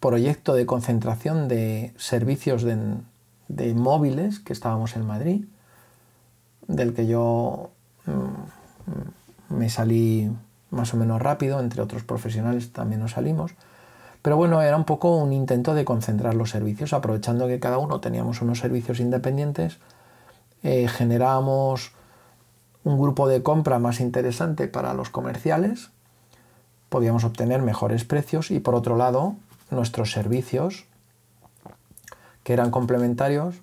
proyecto 0.02 0.54
de 0.54 0.65
concentración 0.65 1.48
de 1.48 1.93
servicios 1.95 2.63
de, 2.63 3.74
móviles 3.76 4.41
que 4.41 4.52
estábamos 4.52 4.98
en 4.98 5.06
Madrid, 5.06 5.45
del 6.67 6.93
que 6.93 7.08
yo 7.08 7.69
mm, 8.08 9.56
me 9.56 9.69
salí 9.69 10.30
más 10.69 10.93
o 10.93 10.98
menos 10.98 11.22
rápido, 11.22 11.62
entre 11.62 11.82
otros 11.82 12.04
profesionales 12.04 12.74
también 12.74 13.00
nos 13.00 13.12
salimos. 13.12 13.54
Pero 14.21 14.36
bueno, 14.36 14.62
era 14.62 14.75
un 14.75 14.84
poco 14.84 15.15
un 15.15 15.32
intento 15.32 15.73
de 15.73 15.86
concentrar 15.86 16.34
los 16.34 16.49
servicios, 16.49 16.93
aprovechando 16.93 17.47
que 17.47 17.60
cada 17.60 17.77
uno 17.77 18.01
teníamos 18.01 18.41
unos 18.41 18.60
servicios 18.60 18.99
independientes, 18.99 19.77
eh, 20.63 20.88
generábamos 20.88 21.93
un 22.84 22.99
grupo 22.99 23.27
de 23.27 23.43
compra 23.43 23.79
más 23.79 23.99
interesante 23.99 24.67
para 24.67 24.93
los 24.93 25.10
comerciales, 25.10 25.89
podíamos 26.89 27.23
obtener 27.23 27.62
mejores 27.62 28.03
precios 28.03 28.51
y 28.51 28.60
por 28.60 28.75
otro 28.75 28.97
lado 28.97 29.36
nuestros 29.71 30.12
servicios 30.12 30.86
que 32.43 32.53
eran 32.53 32.71
complementarios, 32.71 33.55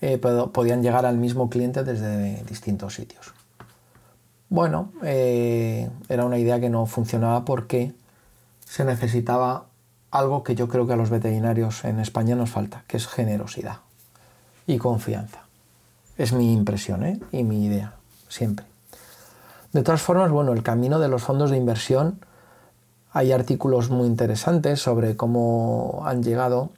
eh, 0.00 0.18
podían 0.18 0.82
llegar 0.82 1.06
al 1.06 1.16
mismo 1.16 1.50
cliente 1.50 1.82
desde 1.82 2.44
distintos 2.44 2.94
sitios. 2.94 3.34
Bueno, 4.50 4.92
eh, 5.02 5.90
era 6.08 6.24
una 6.24 6.38
idea 6.38 6.60
que 6.60 6.68
no 6.68 6.86
funcionaba 6.86 7.44
porque 7.44 7.92
se 8.66 8.84
necesitaba 8.84 9.66
algo 10.14 10.44
que 10.44 10.54
yo 10.54 10.68
creo 10.68 10.86
que 10.86 10.92
a 10.92 10.96
los 10.96 11.10
veterinarios 11.10 11.84
en 11.84 11.98
España 11.98 12.36
nos 12.36 12.48
falta, 12.48 12.84
que 12.86 12.96
es 12.96 13.08
generosidad 13.08 13.78
y 14.64 14.78
confianza. 14.78 15.40
Es 16.16 16.32
mi 16.32 16.52
impresión 16.52 17.04
¿eh? 17.04 17.20
y 17.32 17.42
mi 17.42 17.64
idea, 17.64 17.96
siempre. 18.28 18.64
De 19.72 19.82
todas 19.82 20.00
formas, 20.02 20.30
bueno, 20.30 20.52
el 20.52 20.62
camino 20.62 21.00
de 21.00 21.08
los 21.08 21.24
fondos 21.24 21.50
de 21.50 21.56
inversión, 21.56 22.20
hay 23.10 23.32
artículos 23.32 23.90
muy 23.90 24.06
interesantes 24.06 24.80
sobre 24.80 25.16
cómo 25.16 26.02
han 26.04 26.22
llegado. 26.22 26.70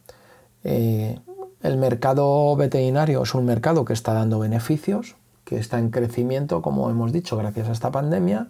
Eh, 0.64 1.20
el 1.62 1.76
mercado 1.76 2.56
veterinario 2.56 3.22
es 3.22 3.34
un 3.34 3.44
mercado 3.44 3.84
que 3.84 3.92
está 3.92 4.14
dando 4.14 4.38
beneficios, 4.38 5.14
que 5.44 5.58
está 5.58 5.78
en 5.78 5.90
crecimiento, 5.90 6.62
como 6.62 6.88
hemos 6.88 7.12
dicho, 7.12 7.36
gracias 7.36 7.68
a 7.68 7.72
esta 7.72 7.90
pandemia, 7.90 8.48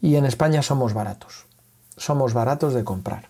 y 0.00 0.16
en 0.16 0.24
España 0.24 0.62
somos 0.62 0.94
baratos. 0.94 1.44
Somos 1.98 2.32
baratos 2.32 2.72
de 2.72 2.84
comprar. 2.84 3.28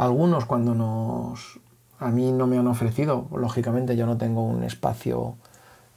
Algunos 0.00 0.46
cuando 0.46 0.74
nos... 0.74 1.60
A 1.98 2.08
mí 2.08 2.32
no 2.32 2.46
me 2.46 2.56
han 2.56 2.66
ofrecido, 2.66 3.26
lógicamente 3.36 3.96
yo 3.96 4.06
no 4.06 4.16
tengo 4.16 4.42
un 4.42 4.64
espacio 4.64 5.34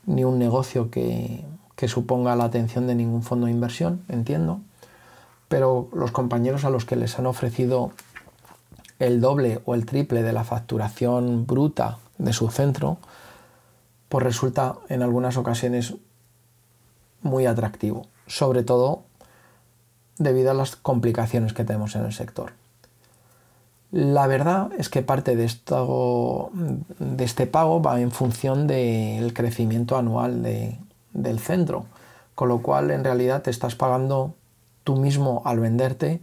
ni 0.06 0.26
un 0.26 0.38
negocio 0.38 0.92
que, 0.92 1.46
que 1.78 1.88
suponga 1.88 2.36
la 2.36 2.44
atención 2.44 2.86
de 2.86 2.96
ningún 2.96 3.24
fondo 3.24 3.46
de 3.46 3.54
inversión, 3.54 4.04
entiendo, 4.10 4.60
pero 5.48 5.88
los 5.94 6.12
compañeros 6.12 6.66
a 6.66 6.70
los 6.70 6.84
que 6.84 6.98
les 6.98 7.18
han 7.18 7.28
ofrecido 7.28 7.92
el 9.00 9.22
doble 9.22 9.62
o 9.64 9.74
el 9.74 9.86
triple 9.86 10.22
de 10.22 10.34
la 10.34 10.44
facturación 10.44 11.46
bruta 11.48 12.00
de 12.18 12.34
su 12.34 12.50
centro, 12.50 12.98
pues 14.10 14.22
resulta 14.22 14.76
en 14.90 15.02
algunas 15.02 15.38
ocasiones 15.38 15.96
muy 17.22 17.46
atractivo, 17.46 18.08
sobre 18.28 18.64
todo 18.64 19.04
debido 20.18 20.52
a 20.52 20.56
las 20.56 20.76
complicaciones 20.76 21.54
que 21.54 21.64
tenemos 21.64 21.96
en 21.96 22.04
el 22.04 22.12
sector. 22.12 22.52
La 23.94 24.26
verdad 24.26 24.72
es 24.76 24.90
que 24.90 25.04
parte 25.04 25.36
de, 25.36 25.46
esto, 25.46 26.50
de 26.98 27.24
este 27.24 27.46
pago 27.46 27.80
va 27.80 28.02
en 28.02 28.10
función 28.10 28.66
del 28.66 29.36
crecimiento 29.36 29.98
anual 29.98 30.42
del 30.42 31.40
centro, 31.40 31.86
con 32.34 32.50
lo 32.50 32.64
cual 32.64 32.90
en 32.90 33.04
realidad 33.04 33.44
te 33.44 33.52
estás 33.52 33.76
pagando 33.76 34.34
tú 34.84 34.96
mismo 34.96 35.44
al 35.46 35.60
venderte 35.60 36.22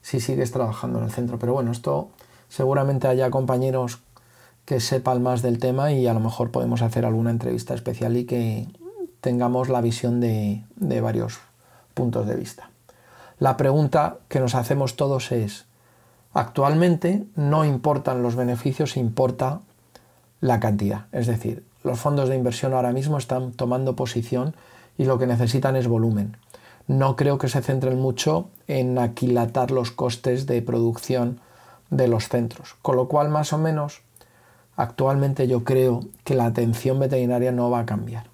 si 0.00 0.18
sigues 0.18 0.50
trabajando 0.50 0.98
en 0.98 1.04
el 1.04 1.10
centro. 1.10 1.38
Pero 1.38 1.52
bueno, 1.52 1.72
esto 1.72 2.08
seguramente 2.48 3.06
haya 3.06 3.30
compañeros 3.30 3.98
que 4.64 4.80
sepan 4.80 5.22
más 5.22 5.42
del 5.42 5.58
tema 5.58 5.92
y 5.92 6.06
a 6.06 6.14
lo 6.14 6.20
mejor 6.20 6.50
podemos 6.50 6.80
hacer 6.80 7.04
alguna 7.04 7.32
entrevista 7.32 7.74
especial 7.74 8.16
y 8.16 8.24
que 8.24 8.66
tengamos 9.20 9.68
la 9.68 9.82
visión 9.82 10.20
de, 10.20 10.64
de 10.76 11.02
varios 11.02 11.38
puntos 11.92 12.26
de 12.26 12.36
vista. 12.36 12.70
La 13.38 13.58
pregunta 13.58 14.16
que 14.28 14.40
nos 14.40 14.54
hacemos 14.54 14.96
todos 14.96 15.32
es, 15.32 15.66
Actualmente 16.32 17.24
no 17.34 17.64
importan 17.64 18.22
los 18.22 18.36
beneficios, 18.36 18.96
importa 18.96 19.60
la 20.40 20.60
cantidad. 20.60 21.06
Es 21.12 21.26
decir, 21.26 21.64
los 21.82 21.98
fondos 21.98 22.28
de 22.28 22.36
inversión 22.36 22.72
ahora 22.72 22.92
mismo 22.92 23.18
están 23.18 23.52
tomando 23.52 23.96
posición 23.96 24.54
y 24.96 25.04
lo 25.04 25.18
que 25.18 25.26
necesitan 25.26 25.76
es 25.76 25.88
volumen. 25.88 26.36
No 26.86 27.16
creo 27.16 27.38
que 27.38 27.48
se 27.48 27.62
centren 27.62 27.98
mucho 27.98 28.48
en 28.66 28.98
aquilatar 28.98 29.70
los 29.70 29.90
costes 29.90 30.46
de 30.46 30.62
producción 30.62 31.40
de 31.90 32.08
los 32.08 32.28
centros. 32.28 32.76
Con 32.82 32.96
lo 32.96 33.08
cual, 33.08 33.28
más 33.28 33.52
o 33.52 33.58
menos, 33.58 34.02
actualmente 34.76 35.48
yo 35.48 35.64
creo 35.64 36.00
que 36.24 36.34
la 36.34 36.46
atención 36.46 36.98
veterinaria 36.98 37.52
no 37.52 37.70
va 37.70 37.80
a 37.80 37.86
cambiar. 37.86 38.26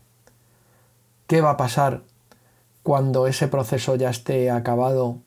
¿Qué 1.26 1.40
va 1.40 1.50
a 1.50 1.56
pasar 1.56 2.02
cuando 2.82 3.26
ese 3.26 3.48
proceso 3.48 3.96
ya 3.96 4.10
esté 4.10 4.50
acabado 4.50 5.18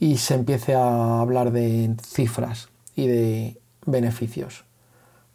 y 0.00 0.16
se 0.16 0.34
empiece 0.34 0.74
a 0.74 1.20
hablar 1.20 1.52
de 1.52 1.94
cifras 2.02 2.70
y 2.96 3.06
de 3.06 3.60
beneficios. 3.84 4.64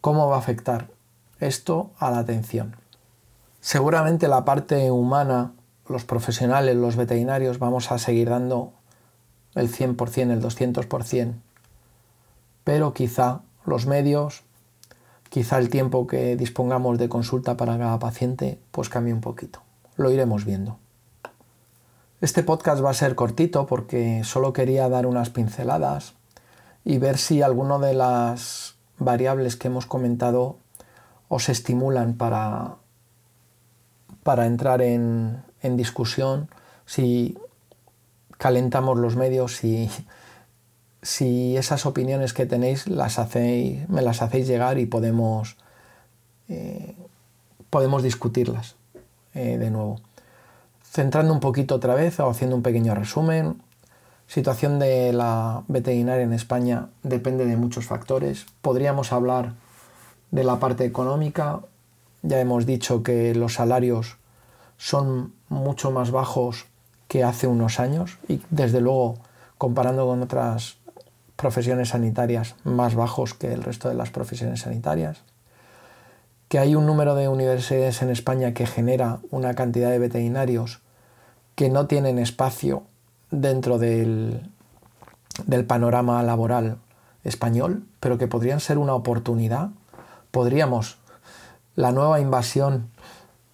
¿Cómo 0.02 0.28
va 0.28 0.36
a 0.36 0.40
afectar 0.40 0.90
esto 1.40 1.92
a 2.00 2.10
la 2.10 2.18
atención? 2.18 2.76
Seguramente 3.62 4.28
la 4.28 4.44
parte 4.44 4.90
humana, 4.90 5.54
los 5.88 6.04
profesionales, 6.04 6.76
los 6.76 6.96
veterinarios, 6.96 7.60
vamos 7.60 7.92
a 7.92 8.00
seguir 8.00 8.30
dando 8.30 8.74
el 9.54 9.72
100%, 9.72 10.32
el 10.32 10.42
200%, 10.42 11.34
pero 12.64 12.94
quizá 12.94 13.42
los 13.66 13.86
medios, 13.86 14.42
quizá 15.30 15.60
el 15.60 15.70
tiempo 15.70 16.08
que 16.08 16.36
dispongamos 16.36 16.98
de 16.98 17.08
consulta 17.08 17.56
para 17.56 17.78
cada 17.78 18.00
paciente, 18.00 18.60
pues 18.72 18.90
cambie 18.90 19.14
un 19.14 19.22
poquito. 19.22 19.62
Lo 19.96 20.10
iremos 20.10 20.44
viendo. 20.44 20.80
Este 22.26 22.42
podcast 22.42 22.84
va 22.84 22.90
a 22.90 22.96
ser 22.96 23.14
cortito 23.14 23.68
porque 23.68 24.24
solo 24.24 24.52
quería 24.52 24.90
dar 24.90 25.06
unas 25.06 25.30
pinceladas 25.30 26.16
y 26.84 26.98
ver 26.98 27.20
si 27.20 27.44
alguno 27.44 27.78
de 27.78 27.94
las 27.94 28.78
variables 28.98 29.56
que 29.56 29.68
hemos 29.68 29.86
comentado 29.86 30.58
os 31.28 31.50
estimulan 31.50 32.16
para, 32.16 32.78
para 34.24 34.48
entrar 34.48 34.82
en, 34.82 35.44
discusión, 35.62 36.50
si 36.88 37.38
calentamos 38.40 38.98
los 38.98 39.16
medios, 39.16 39.58
si, 39.58 39.92
si 41.04 41.56
esas 41.58 41.86
opiniones 41.86 42.34
que 42.34 42.48
tenéis 42.48 42.88
las 42.88 43.20
hacéis, 43.20 43.88
me 43.88 44.02
las 44.02 44.24
hacéis 44.24 44.48
llegar 44.48 44.80
y 44.80 44.88
podemos, 44.88 45.58
eh, 46.50 46.96
podemos 47.70 48.02
discutirlas 48.02 48.78
eh, 49.36 49.60
de 49.60 49.70
nuevo. 49.70 50.00
Centrando 50.96 51.34
un 51.34 51.42
poquito 51.42 51.76
otra 51.76 51.94
vez 51.94 52.22
o 52.22 52.30
haciendo 52.30 52.56
un 52.56 52.64
pequeño 52.64 52.96
resumen, 52.96 53.62
situación 54.28 54.80
de 54.80 55.12
la 55.12 55.64
veterinaria 55.68 56.24
en 56.24 56.32
España 56.32 56.88
depende 57.04 57.46
de 57.46 57.58
muchos 57.58 57.86
factores. 57.86 58.46
Podríamos 58.62 59.12
hablar 59.12 59.56
de 60.32 60.46
la 60.46 60.58
parte 60.58 60.86
económica. 60.86 61.60
Ya 62.22 62.40
hemos 62.40 62.66
dicho 62.66 63.04
que 63.04 63.36
los 63.36 63.56
salarios 63.56 64.16
son 64.78 65.34
mucho 65.50 65.92
más 65.92 66.12
bajos 66.12 66.66
que 67.10 67.26
hace 67.26 67.46
unos 67.46 67.82
años 67.82 68.18
y 68.30 68.40
desde 68.50 68.80
luego 68.80 69.16
comparando 69.58 70.08
con 70.08 70.24
otras 70.24 70.78
profesiones 71.36 71.90
sanitarias 71.90 72.56
más 72.64 72.96
bajos 72.96 73.34
que 73.34 73.52
el 73.52 73.64
resto 73.64 73.90
de 73.90 73.96
las 73.96 74.12
profesiones 74.12 74.62
sanitarias. 74.62 75.24
Que 76.48 76.58
hay 76.58 76.74
un 76.74 76.86
número 76.86 77.16
de 77.16 77.28
universidades 77.28 78.02
en 78.02 78.12
España 78.12 78.54
que 78.54 78.66
genera 78.66 79.20
una 79.30 79.56
cantidad 79.56 79.90
de 79.90 80.00
veterinarios 80.00 80.85
que 81.56 81.70
no 81.70 81.88
tienen 81.88 82.20
espacio 82.20 82.84
dentro 83.32 83.78
del, 83.80 84.50
del 85.46 85.66
panorama 85.66 86.22
laboral 86.24 86.78
español, 87.24 87.84
pero 88.00 88.18
que 88.18 88.28
podrían 88.28 88.60
ser 88.60 88.78
una 88.78 88.94
oportunidad. 88.94 89.70
Podríamos, 90.32 90.98
la 91.76 91.92
nueva 91.92 92.20
invasión 92.20 92.90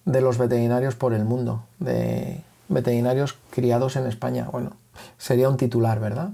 de 0.04 0.20
los 0.20 0.38
veterinarios 0.38 0.94
por 0.94 1.14
el 1.14 1.24
mundo, 1.24 1.62
de 1.78 2.42
veterinarios 2.68 3.36
criados 3.50 3.96
en 3.96 4.06
España. 4.06 4.48
Bueno, 4.50 4.72
sería 5.18 5.48
un 5.48 5.56
titular, 5.56 6.00
¿verdad? 6.00 6.30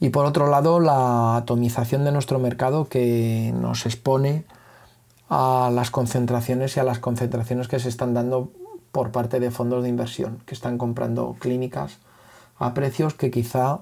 Y 0.00 0.10
por 0.10 0.24
otro 0.24 0.48
lado, 0.48 0.80
la 0.80 1.36
atomización 1.36 2.04
de 2.04 2.12
nuestro 2.12 2.38
mercado 2.38 2.88
que 2.88 3.54
nos 3.54 3.86
expone 3.86 4.44
a 5.28 5.70
las 5.72 5.90
concentraciones 5.90 6.76
y 6.76 6.80
a 6.80 6.84
las 6.84 6.98
concentraciones 6.98 7.68
que 7.68 7.78
se 7.78 7.88
están 7.88 8.12
dando 8.12 8.50
por 8.92 9.10
parte 9.10 9.40
de 9.40 9.50
fondos 9.50 9.82
de 9.82 9.88
inversión 9.88 10.40
que 10.46 10.54
están 10.54 10.78
comprando 10.78 11.36
clínicas 11.40 11.98
a 12.58 12.74
precios 12.74 13.14
que 13.14 13.30
quizá 13.30 13.80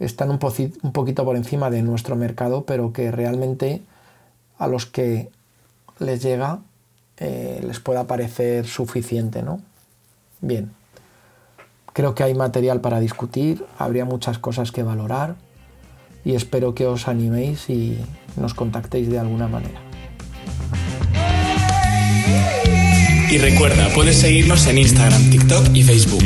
están 0.00 0.30
un, 0.30 0.38
poquito 0.38 1.24
por 1.24 1.36
encima 1.36 1.70
de 1.70 1.82
nuestro 1.82 2.16
mercado, 2.16 2.64
pero 2.64 2.92
que 2.92 3.10
realmente 3.10 3.82
a 4.58 4.66
los 4.66 4.86
que 4.86 5.30
les 5.98 6.22
llega 6.22 6.58
eh, 7.18 7.60
les 7.64 7.78
pueda 7.78 8.04
parecer 8.04 8.66
suficiente, 8.66 9.42
¿no? 9.42 9.60
Bien, 10.40 10.72
creo 11.92 12.14
que 12.14 12.24
hay 12.24 12.34
material 12.34 12.80
para 12.80 12.98
discutir, 12.98 13.64
habría 13.78 14.04
muchas 14.04 14.38
cosas 14.38 14.72
que 14.72 14.82
valorar 14.82 15.36
y 16.24 16.34
espero 16.34 16.74
que 16.74 16.86
os 16.86 17.06
animéis 17.06 17.70
y 17.70 17.98
nos 18.36 18.54
contactéis 18.54 19.08
de 19.08 19.20
alguna 19.20 19.46
manera. 19.46 19.80
Y 23.30 23.38
recuerda, 23.38 23.88
puedes 23.94 24.18
seguirnos 24.18 24.66
en 24.66 24.78
Instagram, 24.78 25.30
TikTok 25.30 25.74
y 25.74 25.82
Facebook. 25.82 26.24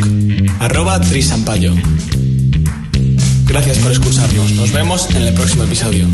Arroba 0.59 1.01
Trisampayo. 1.01 1.75
Gracias 3.47 3.79
por 3.79 3.93
escucharnos. 3.93 4.53
Nos 4.53 4.73
vemos 4.73 5.09
en 5.11 5.23
el 5.23 5.35
próximo 5.35 5.65
episodio. 5.65 6.07